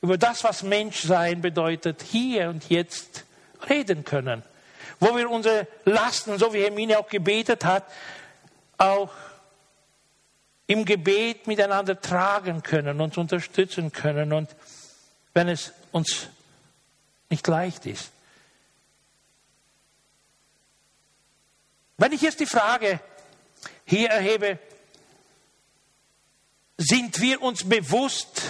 über 0.00 0.18
das, 0.18 0.44
was 0.44 0.62
Menschsein 0.62 1.40
bedeutet, 1.40 2.02
hier 2.02 2.48
und 2.48 2.68
jetzt 2.68 3.24
reden 3.68 4.04
können 4.04 4.42
wo 5.02 5.16
wir 5.16 5.28
unsere 5.28 5.66
Lasten, 5.84 6.38
so 6.38 6.54
wie 6.54 6.62
Hermine 6.62 7.00
auch 7.00 7.08
gebetet 7.08 7.64
hat, 7.64 7.84
auch 8.78 9.10
im 10.68 10.84
Gebet 10.84 11.48
miteinander 11.48 12.00
tragen 12.00 12.62
können, 12.62 13.00
uns 13.00 13.16
unterstützen 13.16 13.90
können 13.90 14.32
und 14.32 14.48
wenn 15.34 15.48
es 15.48 15.72
uns 15.90 16.28
nicht 17.30 17.46
leicht 17.48 17.84
ist. 17.86 18.12
Wenn 21.96 22.12
ich 22.12 22.22
jetzt 22.22 22.40
die 22.40 22.46
Frage 22.46 23.00
hier 23.84 24.08
erhebe, 24.10 24.58
sind 26.78 27.20
wir 27.20 27.42
uns 27.42 27.68
bewusst, 27.68 28.42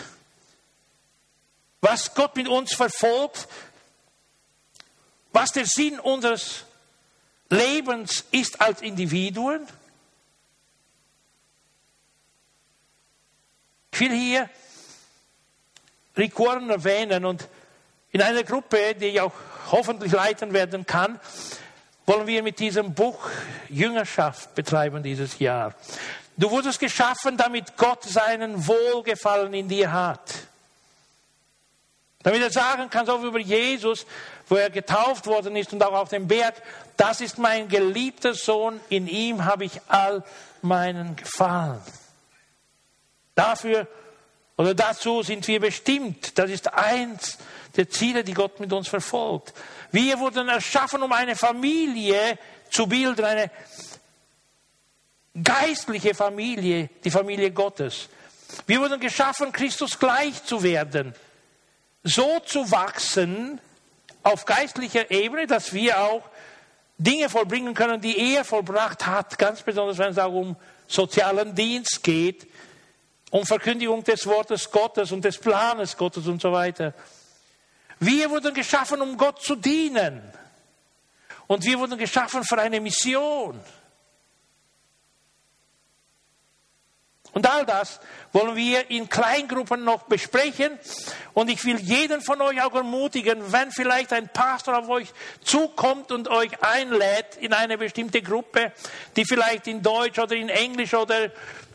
was 1.80 2.14
Gott 2.14 2.36
mit 2.36 2.48
uns 2.48 2.74
verfolgt, 2.74 3.48
was 5.32 5.52
der 5.52 5.66
Sinn 5.66 5.98
unseres 5.98 6.64
Lebens 7.50 8.24
ist 8.30 8.60
als 8.60 8.80
Individuen. 8.80 9.66
Ich 13.92 14.00
will 14.00 14.12
hier 14.12 14.48
Rikuren 16.16 16.70
erwähnen 16.70 17.24
und 17.24 17.48
in 18.10 18.22
einer 18.22 18.42
Gruppe, 18.42 18.94
die 18.94 19.06
ich 19.06 19.20
auch 19.20 19.32
hoffentlich 19.70 20.12
leiten 20.12 20.52
werden 20.52 20.86
kann, 20.86 21.20
wollen 22.12 22.26
wir 22.26 22.42
mit 22.42 22.58
diesem 22.58 22.92
Buch 22.92 23.18
Jüngerschaft 23.70 24.54
betreiben 24.54 25.02
dieses 25.02 25.38
Jahr. 25.38 25.74
Du 26.36 26.50
wurdest 26.50 26.78
geschaffen, 26.78 27.38
damit 27.38 27.78
Gott 27.78 28.04
seinen 28.04 28.66
Wohlgefallen 28.66 29.54
in 29.54 29.66
dir 29.66 29.90
hat. 29.90 30.20
Damit 32.22 32.42
er 32.42 32.50
sagen 32.50 32.90
kann, 32.90 33.06
so 33.06 33.22
wie 33.22 33.28
über 33.28 33.38
Jesus, 33.38 34.04
wo 34.46 34.56
er 34.56 34.68
getauft 34.68 35.26
worden 35.26 35.56
ist 35.56 35.72
und 35.72 35.82
auch 35.82 35.94
auf 35.94 36.10
dem 36.10 36.28
Berg, 36.28 36.54
das 36.98 37.22
ist 37.22 37.38
mein 37.38 37.68
geliebter 37.68 38.34
Sohn, 38.34 38.78
in 38.90 39.08
ihm 39.08 39.46
habe 39.46 39.64
ich 39.64 39.80
all 39.88 40.22
meinen 40.60 41.16
Gefallen. 41.16 41.80
Dafür 43.34 43.88
oder 44.58 44.74
dazu 44.74 45.22
sind 45.22 45.48
wir 45.48 45.60
bestimmt. 45.60 46.38
Das 46.38 46.50
ist 46.50 46.74
eins 46.74 47.38
der 47.74 47.88
Ziele, 47.88 48.22
die 48.22 48.34
Gott 48.34 48.60
mit 48.60 48.70
uns 48.72 48.86
verfolgt. 48.86 49.54
Wir 49.92 50.18
wurden 50.18 50.48
erschaffen, 50.48 51.02
um 51.02 51.12
eine 51.12 51.36
Familie 51.36 52.38
zu 52.70 52.86
bilden, 52.86 53.24
eine 53.24 53.50
geistliche 55.42 56.14
Familie, 56.14 56.90
die 57.04 57.10
Familie 57.10 57.50
Gottes. 57.52 58.08
Wir 58.66 58.80
wurden 58.80 59.00
geschaffen, 59.00 59.52
Christus 59.52 59.98
gleich 59.98 60.42
zu 60.44 60.62
werden 60.62 61.14
so 62.02 62.40
zu 62.40 62.70
wachsen 62.70 63.60
auf 64.22 64.44
geistlicher 64.44 65.10
Ebene, 65.10 65.46
dass 65.46 65.72
wir 65.72 66.00
auch 66.00 66.22
Dinge 66.98 67.28
vollbringen 67.28 67.74
können, 67.74 68.00
die 68.00 68.34
er 68.34 68.44
vollbracht 68.44 69.06
hat, 69.06 69.38
ganz 69.38 69.62
besonders 69.62 69.98
wenn 69.98 70.10
es 70.10 70.18
auch 70.18 70.32
um 70.32 70.56
sozialen 70.86 71.54
Dienst 71.54 72.02
geht, 72.02 72.46
um 73.30 73.46
Verkündigung 73.46 74.04
des 74.04 74.26
Wortes 74.26 74.70
Gottes 74.70 75.10
und 75.10 75.24
des 75.24 75.38
Planes 75.38 75.96
Gottes 75.96 76.26
und 76.26 76.40
so 76.40 76.52
weiter. 76.52 76.94
Wir 78.04 78.30
wurden 78.30 78.52
geschaffen, 78.52 79.00
um 79.00 79.16
Gott 79.16 79.40
zu 79.42 79.54
dienen. 79.54 80.20
Und 81.46 81.64
wir 81.64 81.78
wurden 81.78 81.96
geschaffen 81.96 82.42
für 82.42 82.58
eine 82.58 82.80
Mission. 82.80 83.60
Und 87.32 87.48
all 87.48 87.64
das 87.64 88.00
wollen 88.32 88.56
wir 88.56 88.90
in 88.90 89.08
Kleingruppen 89.08 89.84
noch 89.84 90.02
besprechen. 90.02 90.80
Und 91.32 91.48
ich 91.48 91.64
will 91.64 91.78
jeden 91.78 92.22
von 92.22 92.40
euch 92.40 92.60
auch 92.60 92.74
ermutigen, 92.74 93.52
wenn 93.52 93.70
vielleicht 93.70 94.12
ein 94.12 94.28
Pastor 94.28 94.78
auf 94.78 94.88
euch 94.88 95.08
zukommt 95.44 96.10
und 96.10 96.26
euch 96.26 96.60
einlädt 96.60 97.36
in 97.36 97.52
eine 97.52 97.78
bestimmte 97.78 98.20
Gruppe, 98.20 98.72
die 99.14 99.24
vielleicht 99.24 99.68
in 99.68 99.80
Deutsch 99.80 100.18
oder 100.18 100.34
in 100.34 100.48
Englisch 100.48 100.92
oder 100.92 101.26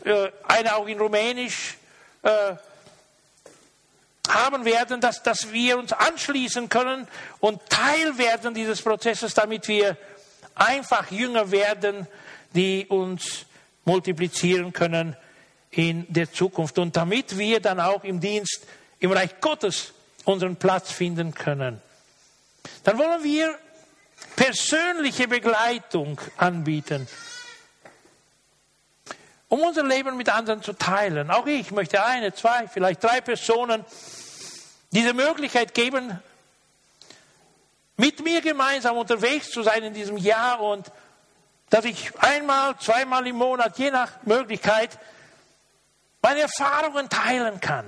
äh, 0.04 0.30
eine 0.46 0.76
auch 0.76 0.86
in 0.86 1.00
Rumänisch 1.00 1.78
äh, 2.22 2.54
haben 4.28 4.64
werden, 4.64 5.00
dass, 5.00 5.22
dass 5.22 5.52
wir 5.52 5.78
uns 5.78 5.92
anschließen 5.92 6.68
können 6.68 7.08
und 7.40 7.60
Teil 7.68 8.18
werden 8.18 8.54
dieses 8.54 8.82
Prozesses, 8.82 9.34
damit 9.34 9.68
wir 9.68 9.96
einfach 10.54 11.10
Jünger 11.10 11.50
werden, 11.50 12.06
die 12.54 12.86
uns 12.88 13.46
multiplizieren 13.84 14.72
können 14.72 15.16
in 15.70 16.06
der 16.08 16.32
Zukunft 16.32 16.78
und 16.78 16.96
damit 16.96 17.36
wir 17.38 17.60
dann 17.60 17.80
auch 17.80 18.04
im 18.04 18.20
Dienst 18.20 18.66
im 19.00 19.12
Reich 19.12 19.40
Gottes 19.40 19.92
unseren 20.24 20.56
Platz 20.56 20.92
finden 20.92 21.34
können. 21.34 21.80
Dann 22.84 22.98
wollen 22.98 23.22
wir 23.22 23.54
persönliche 24.36 25.28
Begleitung 25.28 26.20
anbieten. 26.36 27.06
Um 29.48 29.60
unser 29.60 29.82
Leben 29.82 30.16
mit 30.16 30.28
anderen 30.28 30.62
zu 30.62 30.72
teilen. 30.72 31.30
Auch 31.30 31.46
ich 31.46 31.70
möchte 31.70 32.04
eine, 32.04 32.34
zwei, 32.34 32.68
vielleicht 32.68 33.02
drei 33.02 33.20
Personen 33.20 33.84
diese 34.90 35.14
Möglichkeit 35.14 35.74
geben, 35.74 36.20
mit 37.96 38.22
mir 38.22 38.40
gemeinsam 38.40 38.96
unterwegs 38.96 39.50
zu 39.50 39.62
sein 39.62 39.82
in 39.82 39.94
diesem 39.94 40.16
Jahr 40.16 40.60
und 40.60 40.90
dass 41.70 41.84
ich 41.84 42.10
einmal, 42.20 42.78
zweimal 42.78 43.26
im 43.26 43.36
Monat, 43.36 43.78
je 43.78 43.90
nach 43.90 44.22
Möglichkeit, 44.22 44.98
meine 46.22 46.40
Erfahrungen 46.40 47.08
teilen 47.08 47.60
kann. 47.60 47.86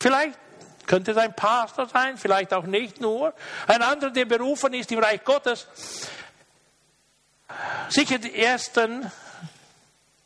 Vielleicht 0.00 0.38
könnte 0.86 1.12
es 1.12 1.16
ein 1.16 1.34
Pastor 1.34 1.86
sein, 1.88 2.18
vielleicht 2.18 2.52
auch 2.52 2.64
nicht 2.64 3.00
nur. 3.00 3.32
Ein 3.66 3.82
anderer, 3.82 4.10
der 4.10 4.24
berufen 4.24 4.74
ist 4.74 4.90
im 4.92 4.98
Reich 4.98 5.24
Gottes. 5.24 5.66
Sicher 7.88 8.18
die 8.18 8.34
Ersten 8.34 9.10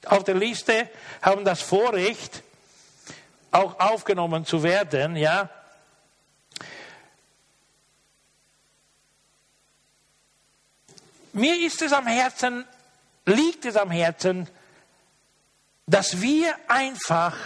auf 0.06 0.24
der 0.24 0.34
Liste 0.34 0.88
haben 1.22 1.44
das 1.44 1.62
Vorrecht, 1.62 2.42
auch 3.50 3.78
aufgenommen 3.80 4.44
zu 4.44 4.62
werden, 4.62 5.16
ja. 5.16 5.50
Mir 11.32 11.66
ist 11.66 11.82
es 11.82 11.92
am 11.92 12.06
Herzen, 12.06 12.64
liegt 13.26 13.66
es 13.66 13.76
am 13.76 13.90
Herzen, 13.90 14.48
dass 15.86 16.20
wir 16.20 16.54
einfach 16.66 17.36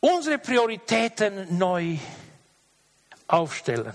unsere 0.00 0.38
Prioritäten 0.38 1.58
neu 1.58 1.98
aufstellen. 3.26 3.94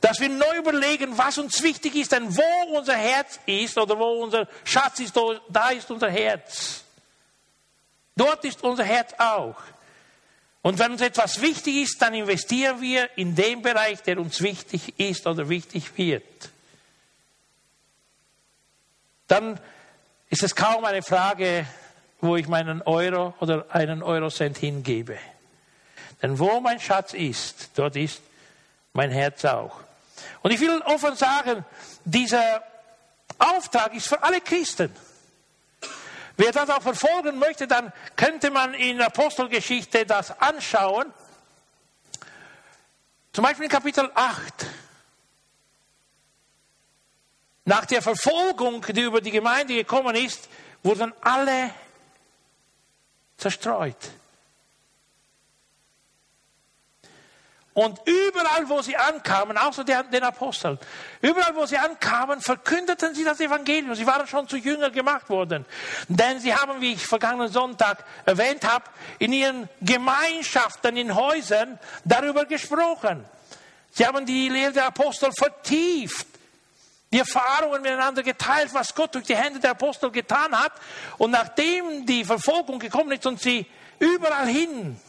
Dass 0.00 0.20
wir 0.20 0.28
neu 0.28 0.58
überlegen, 0.58 1.18
was 1.18 1.38
uns 1.38 1.62
wichtig 1.62 1.96
ist, 1.96 2.12
denn 2.12 2.36
wo 2.36 2.76
unser 2.76 2.94
Herz 2.94 3.40
ist 3.46 3.76
oder 3.76 3.98
wo 3.98 4.22
unser 4.22 4.46
Schatz 4.64 5.00
ist, 5.00 5.18
da 5.48 5.70
ist 5.70 5.90
unser 5.90 6.10
Herz. 6.10 6.84
Dort 8.14 8.44
ist 8.44 8.62
unser 8.62 8.84
Herz 8.84 9.12
auch. 9.18 9.56
Und 10.62 10.78
wenn 10.78 10.92
uns 10.92 11.00
etwas 11.00 11.40
wichtig 11.40 11.76
ist, 11.76 12.02
dann 12.02 12.14
investieren 12.14 12.80
wir 12.80 13.16
in 13.16 13.34
den 13.34 13.62
Bereich, 13.62 14.02
der 14.02 14.18
uns 14.18 14.42
wichtig 14.42 14.98
ist 14.98 15.26
oder 15.26 15.48
wichtig 15.48 15.96
wird. 15.96 16.50
Dann 19.28 19.60
ist 20.30 20.42
es 20.42 20.54
kaum 20.54 20.84
eine 20.84 21.02
Frage, 21.02 21.66
wo 22.20 22.36
ich 22.36 22.48
meinen 22.48 22.82
Euro 22.82 23.34
oder 23.40 23.66
einen 23.70 24.02
Eurocent 24.02 24.58
hingebe. 24.58 25.18
Denn 26.22 26.38
wo 26.38 26.60
mein 26.60 26.80
Schatz 26.80 27.14
ist, 27.14 27.70
dort 27.76 27.96
ist 27.96 28.20
mein 28.92 29.10
Herz 29.10 29.44
auch. 29.44 29.87
Und 30.42 30.50
ich 30.50 30.60
will 30.60 30.80
offen 30.82 31.16
sagen, 31.16 31.64
dieser 32.04 32.62
Auftrag 33.38 33.94
ist 33.94 34.08
für 34.08 34.22
alle 34.22 34.40
Christen. 34.40 34.94
Wer 36.36 36.52
das 36.52 36.70
auch 36.70 36.82
verfolgen 36.82 37.38
möchte, 37.38 37.66
dann 37.66 37.92
könnte 38.14 38.50
man 38.50 38.72
in 38.74 39.00
Apostelgeschichte 39.00 40.06
das 40.06 40.40
anschauen. 40.40 41.12
Zum 43.32 43.44
Beispiel 43.44 43.64
in 43.64 43.70
Kapitel 43.70 44.10
8. 44.14 44.66
Nach 47.64 47.84
der 47.84 48.02
Verfolgung, 48.02 48.82
die 48.82 49.02
über 49.02 49.20
die 49.20 49.30
Gemeinde 49.30 49.74
gekommen 49.74 50.14
ist, 50.16 50.48
wurden 50.82 51.12
alle 51.20 51.70
zerstreut. 53.36 53.96
Und 57.78 58.00
überall, 58.06 58.68
wo 58.68 58.82
sie 58.82 58.96
ankamen, 58.96 59.56
außer 59.56 59.84
den 59.84 60.24
Aposteln, 60.24 60.80
überall, 61.20 61.54
wo 61.54 61.64
sie 61.64 61.78
ankamen, 61.78 62.40
verkündeten 62.40 63.14
sie 63.14 63.22
das 63.22 63.38
Evangelium. 63.38 63.94
Sie 63.94 64.04
waren 64.04 64.26
schon 64.26 64.48
zu 64.48 64.56
Jünger 64.56 64.90
gemacht 64.90 65.30
worden. 65.30 65.64
Denn 66.08 66.40
sie 66.40 66.52
haben, 66.52 66.80
wie 66.80 66.94
ich 66.94 67.06
vergangenen 67.06 67.52
Sonntag 67.52 68.04
erwähnt 68.26 68.66
habe, 68.66 68.86
in 69.20 69.32
ihren 69.32 69.68
Gemeinschaften, 69.80 70.96
in 70.96 71.14
Häusern 71.14 71.78
darüber 72.04 72.46
gesprochen. 72.46 73.24
Sie 73.92 74.04
haben 74.04 74.26
die 74.26 74.48
Lehre 74.48 74.72
der 74.72 74.86
Apostel 74.86 75.30
vertieft 75.38 76.26
die 77.12 77.20
Erfahrungen 77.20 77.80
miteinander 77.80 78.24
geteilt, 78.24 78.74
was 78.74 78.92
Gott 78.92 79.14
durch 79.14 79.26
die 79.26 79.36
Hände 79.36 79.60
der 79.60 79.70
Apostel 79.70 80.10
getan 80.10 80.50
hat. 80.58 80.72
Und 81.16 81.30
nachdem 81.30 82.04
die 82.06 82.24
Verfolgung 82.24 82.80
gekommen 82.80 83.12
ist 83.12 83.24
und 83.24 83.40
sie 83.40 83.66
überall 84.00 84.48
hin 84.48 85.00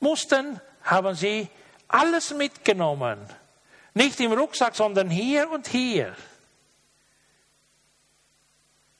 mussten, 0.00 0.62
haben 0.84 1.14
sie 1.14 1.48
alles 1.88 2.32
mitgenommen. 2.32 3.18
Nicht 3.94 4.20
im 4.20 4.32
Rucksack, 4.32 4.74
sondern 4.74 5.10
hier 5.10 5.50
und 5.50 5.66
hier. 5.68 6.14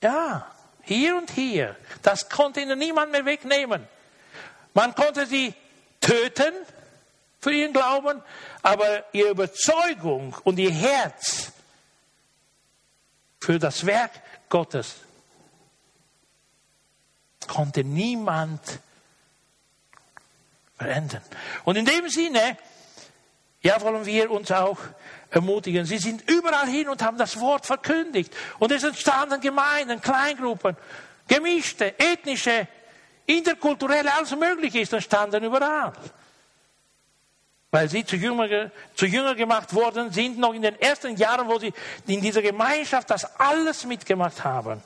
Ja, 0.02 0.46
hier 0.82 1.16
und 1.16 1.30
hier. 1.30 1.76
Das 2.02 2.28
konnte 2.28 2.60
ihnen 2.60 2.78
niemand 2.78 3.12
mehr 3.12 3.24
wegnehmen. 3.24 3.86
Man 4.74 4.94
konnte 4.94 5.26
sie 5.26 5.54
töten 6.00 6.52
für 7.40 7.52
ihren 7.52 7.72
Glauben, 7.72 8.22
aber 8.62 9.04
ihre 9.12 9.30
Überzeugung 9.30 10.36
und 10.44 10.58
ihr 10.58 10.72
Herz 10.72 11.52
für 13.40 13.58
das 13.58 13.84
Werk 13.86 14.12
Gottes 14.48 14.96
konnte 17.46 17.84
niemand 17.84 18.60
verändern. 20.84 21.22
Und 21.64 21.76
in 21.76 21.84
dem 21.84 22.08
Sinne, 22.08 22.56
ja, 23.62 23.80
wollen 23.80 24.04
wir 24.04 24.30
uns 24.30 24.52
auch 24.52 24.78
ermutigen. 25.30 25.86
Sie 25.86 25.98
sind 25.98 26.28
überall 26.30 26.68
hin 26.68 26.88
und 26.88 27.02
haben 27.02 27.16
das 27.16 27.40
Wort 27.40 27.66
verkündigt. 27.66 28.32
Und 28.58 28.70
es 28.70 28.84
entstanden 28.84 29.40
Gemeinden, 29.40 30.00
Kleingruppen, 30.00 30.76
gemischte, 31.26 31.98
ethnische, 31.98 32.68
interkulturelle, 33.26 34.12
alles 34.14 34.36
Mögliche 34.36 34.80
ist 34.80 34.92
entstanden 34.92 35.42
überall 35.42 35.92
weil 37.70 37.88
sie 37.88 38.04
zu 38.04 38.14
Jünger, 38.14 38.70
zu 38.94 39.04
Jünger 39.04 39.34
gemacht 39.34 39.74
worden 39.74 40.12
sind, 40.12 40.38
noch 40.38 40.54
in 40.54 40.62
den 40.62 40.80
ersten 40.80 41.16
Jahren, 41.16 41.48
wo 41.48 41.58
sie 41.58 41.72
in 42.06 42.20
dieser 42.20 42.40
Gemeinschaft 42.40 43.10
das 43.10 43.24
alles 43.40 43.84
mitgemacht 43.84 44.44
haben. 44.44 44.80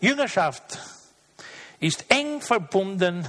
Jüngerschaft 0.00 0.78
ist 1.80 2.04
eng 2.10 2.42
verbunden, 2.42 3.26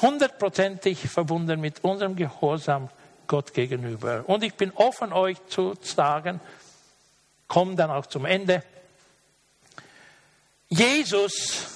hundertprozentig 0.00 1.08
verbunden 1.08 1.60
mit 1.60 1.84
unserem 1.84 2.16
Gehorsam 2.16 2.88
Gott 3.26 3.54
gegenüber. 3.54 4.24
Und 4.26 4.42
ich 4.42 4.54
bin 4.54 4.72
offen, 4.72 5.12
euch 5.12 5.38
zu 5.46 5.74
sagen, 5.82 6.40
komme 7.46 7.76
dann 7.76 7.90
auch 7.90 8.06
zum 8.06 8.24
Ende. 8.24 8.62
Jesus 10.68 11.66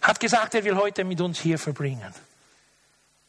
hat 0.00 0.18
gesagt, 0.18 0.54
er 0.54 0.64
will 0.64 0.76
heute 0.76 1.04
mit 1.04 1.20
uns 1.20 1.40
hier 1.40 1.58
verbringen. 1.58 2.12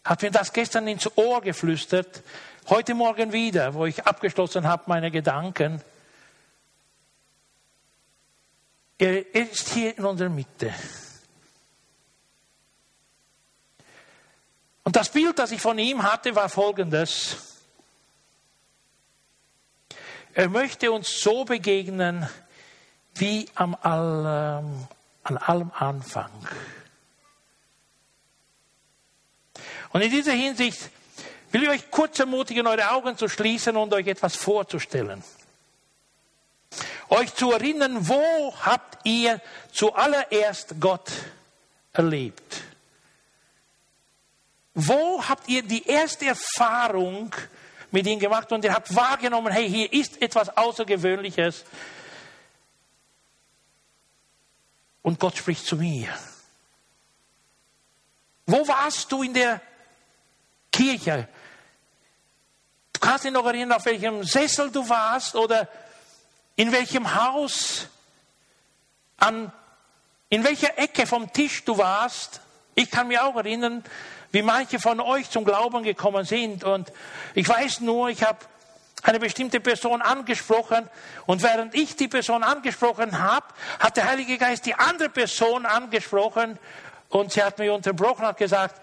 Hat 0.04 0.22
mir 0.22 0.32
das 0.32 0.52
gestern 0.52 0.88
ins 0.88 1.10
Ohr 1.16 1.42
geflüstert, 1.42 2.24
heute 2.68 2.94
Morgen 2.94 3.32
wieder, 3.32 3.74
wo 3.74 3.86
ich 3.86 4.04
abgeschlossen 4.06 4.68
habe, 4.68 4.84
meine 4.88 5.12
Gedanken. 5.12 5.82
Er 8.98 9.34
ist 9.36 9.70
hier 9.70 9.98
in 9.98 10.04
unserer 10.04 10.30
Mitte. 10.30 10.74
Und 14.84 14.96
das 14.96 15.10
Bild, 15.10 15.40
das 15.40 15.52
ich 15.52 15.62
von 15.62 15.80
ihm 15.80 16.04
hatte, 16.04 16.36
war 16.36 16.50
folgendes. 16.50 17.38
Er 20.34 20.50
möchte 20.50 20.92
uns 20.92 21.22
so 21.22 21.46
begegnen 21.46 22.28
wie 23.16 23.48
am, 23.56 23.76
allem, 23.76 24.88
an 25.24 25.38
allem 25.38 25.72
Anfang. 25.76 26.32
Und 29.92 30.02
in 30.02 30.10
dieser 30.10 30.34
Hinsicht 30.34 30.90
will 31.52 31.64
ich 31.64 31.70
euch 31.70 31.92
kurz 31.92 32.20
ermutigen, 32.20 32.66
eure 32.66 32.92
Augen 32.92 33.16
zu 33.16 33.30
schließen 33.30 33.78
und 33.78 33.94
euch 33.94 34.08
etwas 34.08 34.36
vorzustellen. 34.36 35.24
Euch 37.10 37.34
zu 37.36 37.52
erinnern, 37.52 38.10
wo 38.10 38.56
habt 38.62 39.06
ihr 39.06 39.40
zuallererst 39.72 40.76
Gott 40.80 41.12
erlebt? 41.94 42.64
Wo 44.74 45.24
habt 45.28 45.48
ihr 45.48 45.64
die 45.64 45.86
erste 45.88 46.26
Erfahrung 46.26 47.34
mit 47.92 48.08
ihm 48.08 48.20
gemacht 48.20 48.52
und 48.52 48.64
ihr 48.64 48.74
habt 48.74 48.96
wahrgenommen, 48.96 49.54
hey, 49.54 49.70
hier 49.70 49.92
ist 49.94 50.22
etwas 50.22 50.56
Außergewöhnliches, 50.58 51.64
und 55.04 55.20
Gott 55.20 55.38
spricht 55.38 55.68
zu 55.68 55.76
mir. 55.76 56.08
Wo 58.48 58.68
warst 58.68 59.12
du 59.12 59.22
in 59.22 59.34
der 59.34 59.62
Kirche? 60.72 61.28
Du 62.94 63.00
kannst 63.00 63.26
dich 63.26 63.32
noch 63.32 63.46
erinnern, 63.46 63.74
auf 63.74 63.86
welchem 63.86 64.24
Sessel 64.24 64.72
du 64.72 64.88
warst 64.90 65.36
oder 65.36 65.68
in 66.56 66.72
welchem 66.72 67.14
Haus, 67.14 67.88
an, 69.18 69.52
in 70.30 70.44
welcher 70.44 70.78
Ecke 70.78 71.06
vom 71.06 71.32
Tisch 71.32 71.64
du 71.64 71.78
warst. 71.78 72.42
Ich 72.76 72.90
kann 72.90 73.08
mich 73.08 73.20
auch 73.20 73.36
erinnern, 73.36 73.84
wie 74.34 74.42
manche 74.42 74.80
von 74.80 75.00
euch 75.00 75.30
zum 75.30 75.46
Glauben 75.46 75.84
gekommen 75.84 76.26
sind. 76.26 76.64
Und 76.64 76.92
ich 77.36 77.48
weiß 77.48 77.82
nur, 77.82 78.10
ich 78.10 78.24
habe 78.24 78.40
eine 79.04 79.20
bestimmte 79.20 79.60
Person 79.60 80.02
angesprochen 80.02 80.90
und 81.28 81.44
während 81.44 81.76
ich 81.76 81.96
die 81.96 82.08
Person 82.08 82.42
angesprochen 82.42 83.20
habe, 83.20 83.46
hat 83.80 83.96
der 83.96 84.08
Heilige 84.08 84.38
Geist 84.38 84.66
die 84.66 84.74
andere 84.74 85.10
Person 85.10 85.68
angesprochen 85.68 86.58
und 87.10 87.32
sie 87.32 87.44
hat 87.44 87.60
mich 87.60 87.70
unterbrochen, 87.70 88.26
hat 88.26 88.38
gesagt, 88.38 88.82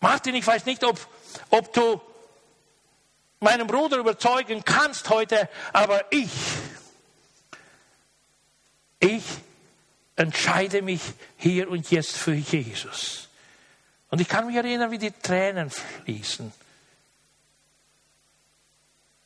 Martin, 0.00 0.34
ich 0.34 0.46
weiß 0.46 0.66
nicht, 0.66 0.82
ob, 0.82 0.98
ob 1.50 1.72
du 1.72 2.00
meinen 3.38 3.68
Bruder 3.68 3.98
überzeugen 3.98 4.64
kannst 4.64 5.10
heute, 5.10 5.48
aber 5.72 6.04
ich, 6.10 6.30
ich 8.98 9.22
entscheide 10.16 10.82
mich 10.82 11.02
hier 11.36 11.70
und 11.70 11.90
jetzt 11.92 12.16
für 12.16 12.34
Jesus. 12.34 13.25
Und 14.10 14.20
ich 14.20 14.28
kann 14.28 14.46
mich 14.46 14.56
erinnern, 14.56 14.90
wie 14.90 14.98
die 14.98 15.10
Tränen 15.10 15.70
fließen. 15.70 16.52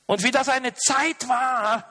Und 0.07 0.23
wie 0.23 0.31
das 0.31 0.49
eine 0.49 0.75
Zeit 0.75 1.29
war, 1.29 1.85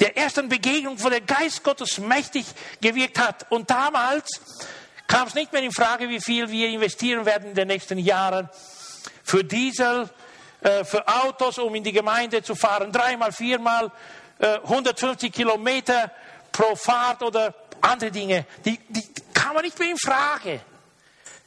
der 0.00 0.16
ersten 0.16 0.48
Begegnung, 0.48 1.02
wo 1.02 1.10
der 1.10 1.20
Geist 1.20 1.62
Gottes 1.62 1.98
mächtig 1.98 2.46
gewirkt 2.80 3.18
hat. 3.18 3.46
Und 3.50 3.70
damals 3.70 4.40
kam 5.06 5.28
es 5.28 5.34
nicht 5.34 5.52
mehr 5.52 5.62
in 5.62 5.72
Frage, 5.72 6.08
wie 6.08 6.20
viel 6.20 6.50
wir 6.50 6.68
investieren 6.68 7.26
werden 7.26 7.50
in 7.50 7.54
den 7.54 7.68
nächsten 7.68 7.98
Jahren 7.98 8.48
für 9.22 9.44
Diesel, 9.44 10.08
äh, 10.62 10.84
für 10.84 11.06
Autos, 11.06 11.58
um 11.58 11.74
in 11.74 11.84
die 11.84 11.92
Gemeinde 11.92 12.42
zu 12.42 12.54
fahren, 12.54 12.90
dreimal, 12.90 13.30
viermal, 13.30 13.92
150 14.40 15.28
äh, 15.28 15.30
Kilometer 15.30 16.10
pro 16.50 16.74
Fahrt 16.74 17.22
oder 17.22 17.54
andere 17.80 18.10
Dinge. 18.10 18.46
Die, 18.64 18.78
die 18.88 19.04
kam 19.34 19.56
nicht 19.62 19.78
mehr 19.78 19.90
in 19.90 19.98
Frage. 19.98 20.60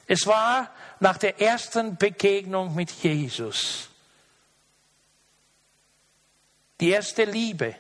Es 0.08 0.28
war 0.28 0.70
nach 1.00 1.18
der 1.18 1.42
ersten 1.42 1.98
Begegnung 1.98 2.76
mit 2.76 2.92
Jesus. 2.92 3.90
Die 6.80 6.90
erste 6.90 7.24
Liebe. 7.24 7.76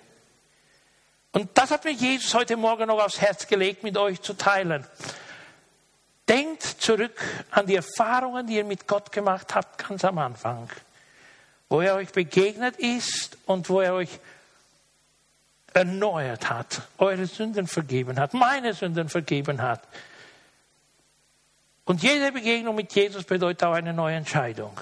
Und 1.32 1.50
das 1.56 1.72
hat 1.72 1.84
mir 1.84 1.92
Jesus 1.92 2.34
heute 2.34 2.56
Morgen 2.56 2.88
noch 2.88 3.04
aufs 3.04 3.20
Herz 3.20 3.48
gelegt, 3.48 3.84
mit 3.84 3.98
euch 3.98 4.22
zu 4.22 4.34
teilen. 4.34 4.86
Denkt 6.30 6.64
zurück 6.64 7.20
an 7.52 7.66
die 7.66 7.76
Erfahrungen, 7.76 8.48
die 8.48 8.56
ihr 8.56 8.64
mit 8.64 8.88
Gott 8.88 9.12
gemacht 9.12 9.54
habt, 9.56 9.88
ganz 9.88 10.06
am 10.06 10.18
Anfang. 10.20 10.70
Wo 11.68 11.82
er 11.82 11.96
euch 11.96 12.12
begegnet 12.12 12.78
ist 12.78 13.38
und 13.46 13.68
wo 13.68 13.82
er 13.82 13.96
euch 13.96 14.20
erneuert 15.74 16.50
hat, 16.50 16.84
eure 16.98 17.26
Sünden 17.26 17.68
vergeben 17.68 18.20
hat, 18.20 18.34
meine 18.34 18.74
Sünden 18.74 19.10
vergeben 19.10 19.62
hat. 19.62 19.82
Und 21.86 22.02
jede 22.02 22.32
Begegnung 22.32 22.76
mit 22.76 22.94
Jesus 22.94 23.24
bedeutet 23.26 23.64
auch 23.64 23.74
eine 23.74 23.94
neue 23.94 24.16
Entscheidung. 24.16 24.80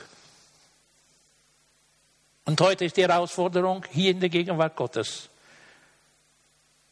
Und 2.46 2.60
heute 2.62 2.86
ist 2.86 2.98
die 2.98 3.04
Herausforderung 3.04 3.86
hier 3.90 4.12
in 4.12 4.20
der 4.20 4.30
Gegenwart 4.30 4.76
Gottes. 4.76 5.30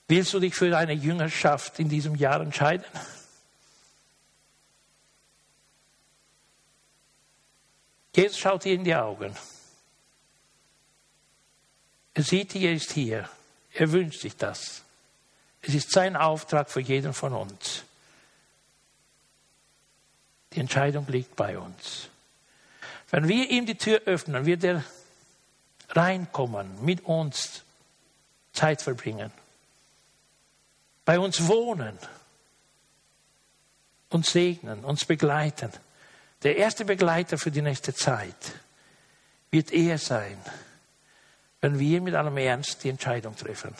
Willst 0.07 0.33
du 0.33 0.39
dich 0.39 0.55
für 0.55 0.69
deine 0.69 0.93
Jüngerschaft 0.93 1.79
in 1.79 1.89
diesem 1.89 2.15
Jahr 2.15 2.41
entscheiden? 2.41 2.85
Jesus 8.15 8.37
schaut 8.37 8.65
dir 8.65 8.73
in 8.73 8.83
die 8.83 8.95
Augen. 8.95 9.35
Er 12.15 12.23
sieht, 12.23 12.55
er 12.55 12.73
ist 12.73 12.91
hier. 12.91 13.29
Er 13.71 13.91
wünscht 13.91 14.21
sich 14.21 14.35
das. 14.35 14.83
Es 15.61 15.73
ist 15.73 15.91
sein 15.91 16.15
Auftrag 16.15 16.69
für 16.69 16.81
jeden 16.81 17.13
von 17.13 17.33
uns. 17.33 17.83
Die 20.53 20.59
Entscheidung 20.59 21.05
liegt 21.07 21.35
bei 21.35 21.57
uns. 21.57 22.09
Wenn 23.11 23.27
wir 23.27 23.49
ihm 23.49 23.65
die 23.65 23.77
Tür 23.77 24.01
öffnen, 24.05 24.45
wird 24.45 24.63
er 24.63 24.83
reinkommen, 25.89 26.83
mit 26.83 27.05
uns 27.05 27.63
Zeit 28.53 28.81
verbringen, 28.81 29.31
bei 31.05 31.19
uns 31.19 31.47
wohnen, 31.47 31.97
uns 34.09 34.31
segnen, 34.31 34.83
uns 34.83 35.05
begleiten. 35.05 35.71
Der 36.43 36.57
erste 36.57 36.85
Begleiter 36.85 37.37
für 37.37 37.51
die 37.51 37.61
nächste 37.61 37.93
Zeit 37.93 38.53
wird 39.51 39.71
er 39.71 39.97
sein, 39.97 40.37
wenn 41.61 41.79
wir 41.79 42.01
mit 42.01 42.15
allem 42.15 42.37
Ernst 42.37 42.83
die 42.83 42.89
Entscheidung 42.89 43.35
treffen. 43.35 43.73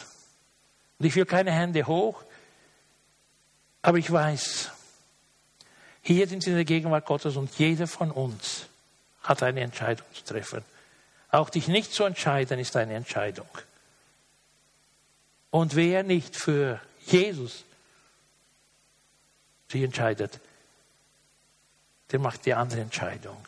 Und 0.98 1.06
ich 1.06 1.16
will 1.16 1.26
keine 1.26 1.52
Hände 1.52 1.86
hoch, 1.86 2.24
aber 3.82 3.98
ich 3.98 4.12
weiß, 4.12 4.72
hier 6.02 6.28
sind 6.28 6.43
sie 6.43 6.52
in 6.52 6.56
der 6.56 6.66
Gegenwart 6.66 7.06
Gottes 7.06 7.36
und 7.36 7.58
jeder 7.58 7.88
von 7.88 8.12
uns 8.12 8.68
hat 9.22 9.43
eine 9.43 9.62
Entscheidung 9.62 10.06
zu 10.14 10.24
treffen. 10.24 10.64
Auch 11.30 11.50
dich 11.50 11.68
nicht 11.68 11.93
zu 11.93 12.04
entscheiden 12.04 12.60
ist 12.60 12.76
eine 12.76 12.95
Entscheidung. 12.95 13.50
Und 15.52 15.76
wer 15.76 16.04
nicht 16.04 16.36
für 16.36 16.80
Jesus 17.06 17.64
sich 19.68 19.84
entscheidet, 19.84 20.39
der 22.12 22.20
macht 22.20 22.45
die 22.45 22.54
andere 22.54 22.82
Entscheidung. 22.82 23.45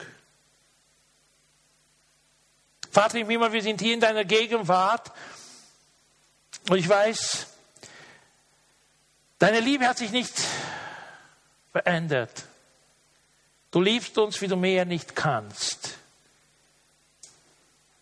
Vater 2.91 3.19
im 3.19 3.29
Himmel, 3.29 3.53
wir 3.53 3.61
sind 3.61 3.81
hier 3.81 3.93
in 3.93 3.99
deiner 3.99 4.25
Gegenwart 4.25 5.11
und 6.69 6.77
ich 6.77 6.87
weiß, 6.87 7.47
deine 9.39 9.61
Liebe 9.61 9.87
hat 9.87 9.97
sich 9.97 10.11
nicht 10.11 10.33
verändert. 11.71 12.45
Du 13.71 13.81
liebst 13.81 14.17
uns, 14.17 14.41
wie 14.41 14.47
du 14.47 14.55
mehr 14.55 14.85
nicht 14.85 15.15
kannst. 15.15 15.97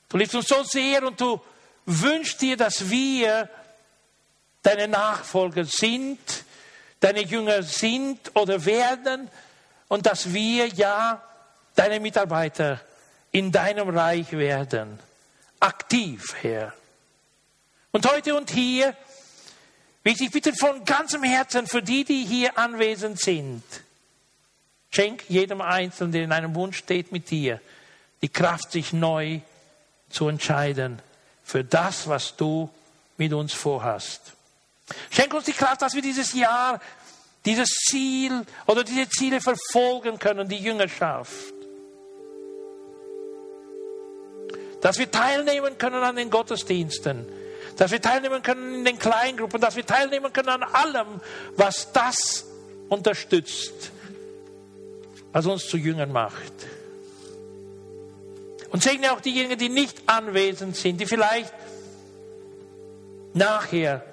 Du 0.10 0.18
liebst 0.18 0.36
uns 0.36 0.48
so 0.48 0.64
sehr 0.64 1.06
und 1.06 1.22
du 1.22 1.40
wünschst 1.86 2.42
dir, 2.42 2.58
dass 2.58 2.90
wir 2.90 3.48
deine 4.64 4.88
Nachfolger 4.88 5.66
sind, 5.66 6.20
deine 7.00 7.22
Jünger 7.22 7.64
sind 7.64 8.36
oder 8.36 8.66
werden 8.66 9.30
und 9.88 10.06
dass 10.06 10.34
wir 10.34 10.68
ja 10.68 11.24
deine 11.76 12.00
Mitarbeiter 12.00 12.82
in 13.32 13.52
deinem 13.52 13.90
Reich 13.90 14.32
werden. 14.32 15.00
Aktiv, 15.60 16.36
Herr. 16.42 16.74
Und 17.92 18.12
heute 18.12 18.36
und 18.36 18.50
hier 18.50 18.96
ich 20.04 20.18
dich 20.18 20.32
bitten 20.32 20.56
von 20.56 20.86
ganzem 20.86 21.24
Herzen 21.24 21.68
für 21.68 21.82
die, 21.82 22.04
die 22.04 22.26
hier 22.26 22.58
anwesend 22.58 23.20
sind. 23.20 23.64
Schenk 24.92 25.24
jedem 25.30 25.62
Einzelnen, 25.62 26.12
der 26.12 26.24
in 26.24 26.32
einem 26.32 26.56
Wunsch 26.56 26.78
steht 26.78 27.12
mit 27.12 27.30
dir, 27.30 27.62
die 28.22 28.30
Kraft, 28.30 28.72
sich 28.72 28.94
neu 28.94 29.40
zu 30.10 30.28
entscheiden 30.28 31.00
für 31.44 31.64
das, 31.64 32.08
was 32.08 32.36
du 32.36 32.70
mit 33.18 33.34
uns 33.34 33.54
vorhast. 33.54 34.34
Schenk 35.12 35.34
uns 35.34 35.46
die 35.46 35.54
Kraft, 35.54 35.82
dass 35.82 35.94
wir 35.94 36.02
dieses 36.02 36.34
Jahr 36.34 36.80
dieses 37.46 37.70
Ziel 37.70 38.46
oder 38.68 38.84
diese 38.84 39.10
Ziele 39.10 39.40
verfolgen 39.42 40.20
können, 40.20 40.48
die 40.48 40.58
Jüngerschaft. 40.58 41.54
Dass 44.82 44.98
wir 44.98 45.12
teilnehmen 45.12 45.78
können 45.78 46.04
an 46.04 46.16
den 46.16 46.30
Gottesdiensten, 46.30 47.26
dass 47.80 47.92
wir 47.92 48.02
teilnehmen 48.02 48.44
können 48.44 48.76
in 48.76 48.84
den 48.84 49.00
Kleingruppen, 49.00 49.62
dass 49.62 49.78
wir 49.78 49.86
teilnehmen 49.86 50.34
können 50.34 50.50
an 50.50 50.64
allem, 50.64 51.22
was 51.56 51.94
das 51.94 52.46
unterstützt, 52.90 53.92
was 55.32 55.46
uns 55.46 55.66
zu 55.66 55.78
Jüngern 55.78 56.12
macht. 56.12 56.52
Und 58.72 58.84
segne 58.84 59.14
auch 59.14 59.22
diejenigen, 59.22 59.58
die 59.58 59.70
nicht 59.70 59.98
anwesend 60.08 60.76
sind, 60.76 61.00
die 61.00 61.06
vielleicht 61.06 61.54
nachher 63.34 64.04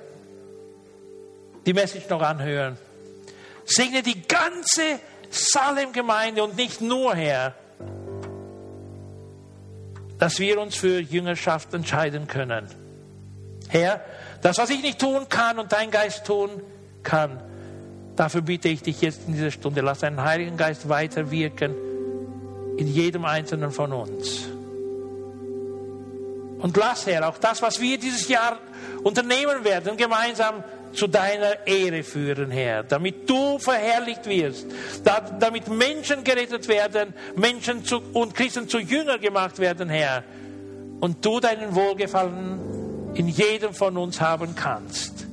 die 1.66 1.72
Message 1.72 2.08
noch 2.08 2.22
anhören. 2.22 2.78
Segne 3.64 4.04
die 4.04 4.22
ganze 4.28 5.00
Salem-Gemeinde 5.28 6.44
und 6.44 6.56
nicht 6.56 6.80
nur, 6.80 7.16
Herr, 7.16 7.56
dass 10.20 10.38
wir 10.38 10.60
uns 10.60 10.76
für 10.76 11.00
Jüngerschaft 11.00 11.74
entscheiden 11.74 12.28
können. 12.28 12.85
Herr, 13.68 14.00
das, 14.42 14.58
was 14.58 14.70
ich 14.70 14.82
nicht 14.82 14.98
tun 14.98 15.28
kann 15.28 15.58
und 15.58 15.72
dein 15.72 15.90
Geist 15.90 16.24
tun 16.24 16.50
kann, 17.02 17.40
dafür 18.16 18.42
bitte 18.42 18.68
ich 18.68 18.82
dich 18.82 19.00
jetzt 19.00 19.22
in 19.26 19.34
dieser 19.34 19.50
Stunde, 19.50 19.80
lass 19.80 20.00
deinen 20.00 20.22
Heiligen 20.22 20.56
Geist 20.56 20.88
weiterwirken 20.88 21.74
in 22.76 22.86
jedem 22.88 23.24
Einzelnen 23.24 23.70
von 23.70 23.92
uns. 23.92 24.48
Und 26.58 26.76
lass, 26.76 27.06
Herr, 27.06 27.28
auch 27.28 27.38
das, 27.38 27.62
was 27.62 27.80
wir 27.80 27.98
dieses 27.98 28.28
Jahr 28.28 28.58
unternehmen 29.02 29.64
werden, 29.64 29.96
gemeinsam 29.96 30.64
zu 30.92 31.06
deiner 31.06 31.66
Ehre 31.66 32.02
führen, 32.02 32.50
Herr, 32.50 32.82
damit 32.82 33.28
du 33.28 33.58
verherrlicht 33.58 34.26
wirst, 34.26 34.66
damit 35.38 35.68
Menschen 35.68 36.24
gerettet 36.24 36.66
werden, 36.68 37.12
Menschen 37.36 37.84
zu, 37.84 38.00
und 38.12 38.34
Christen 38.34 38.68
zu 38.68 38.78
Jünger 38.78 39.18
gemacht 39.18 39.58
werden, 39.58 39.88
Herr, 39.90 40.24
und 41.00 41.24
du 41.24 41.40
deinen 41.40 41.74
Wohlgefallen 41.74 42.75
in 43.16 43.28
jedem 43.28 43.72
von 43.72 43.96
uns 43.96 44.20
haben 44.20 44.54
kannst. 44.54 45.26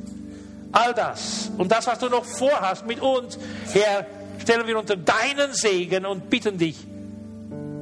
All 0.72 0.94
das 0.94 1.52
und 1.58 1.72
das, 1.72 1.86
was 1.86 2.00
du 2.00 2.10
noch 2.10 2.26
vorhast 2.26 2.88
mit 2.88 3.00
uns, 3.02 3.38
Herr, 3.72 4.06
stellen 4.40 4.66
wir 4.66 4.80
unter 4.80 4.96
deinen 4.96 5.54
Segen 5.54 6.06
und 6.06 6.30
bitten 6.30 6.58
dich 6.58 6.88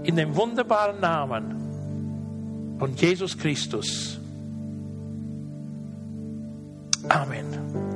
in 0.04 0.16
dem 0.16 0.36
wunderbaren 0.36 1.00
Namen 1.00 2.76
von 2.80 2.96
Jesus 2.96 3.38
Christus. 3.38 4.20
Amen. 7.08 7.91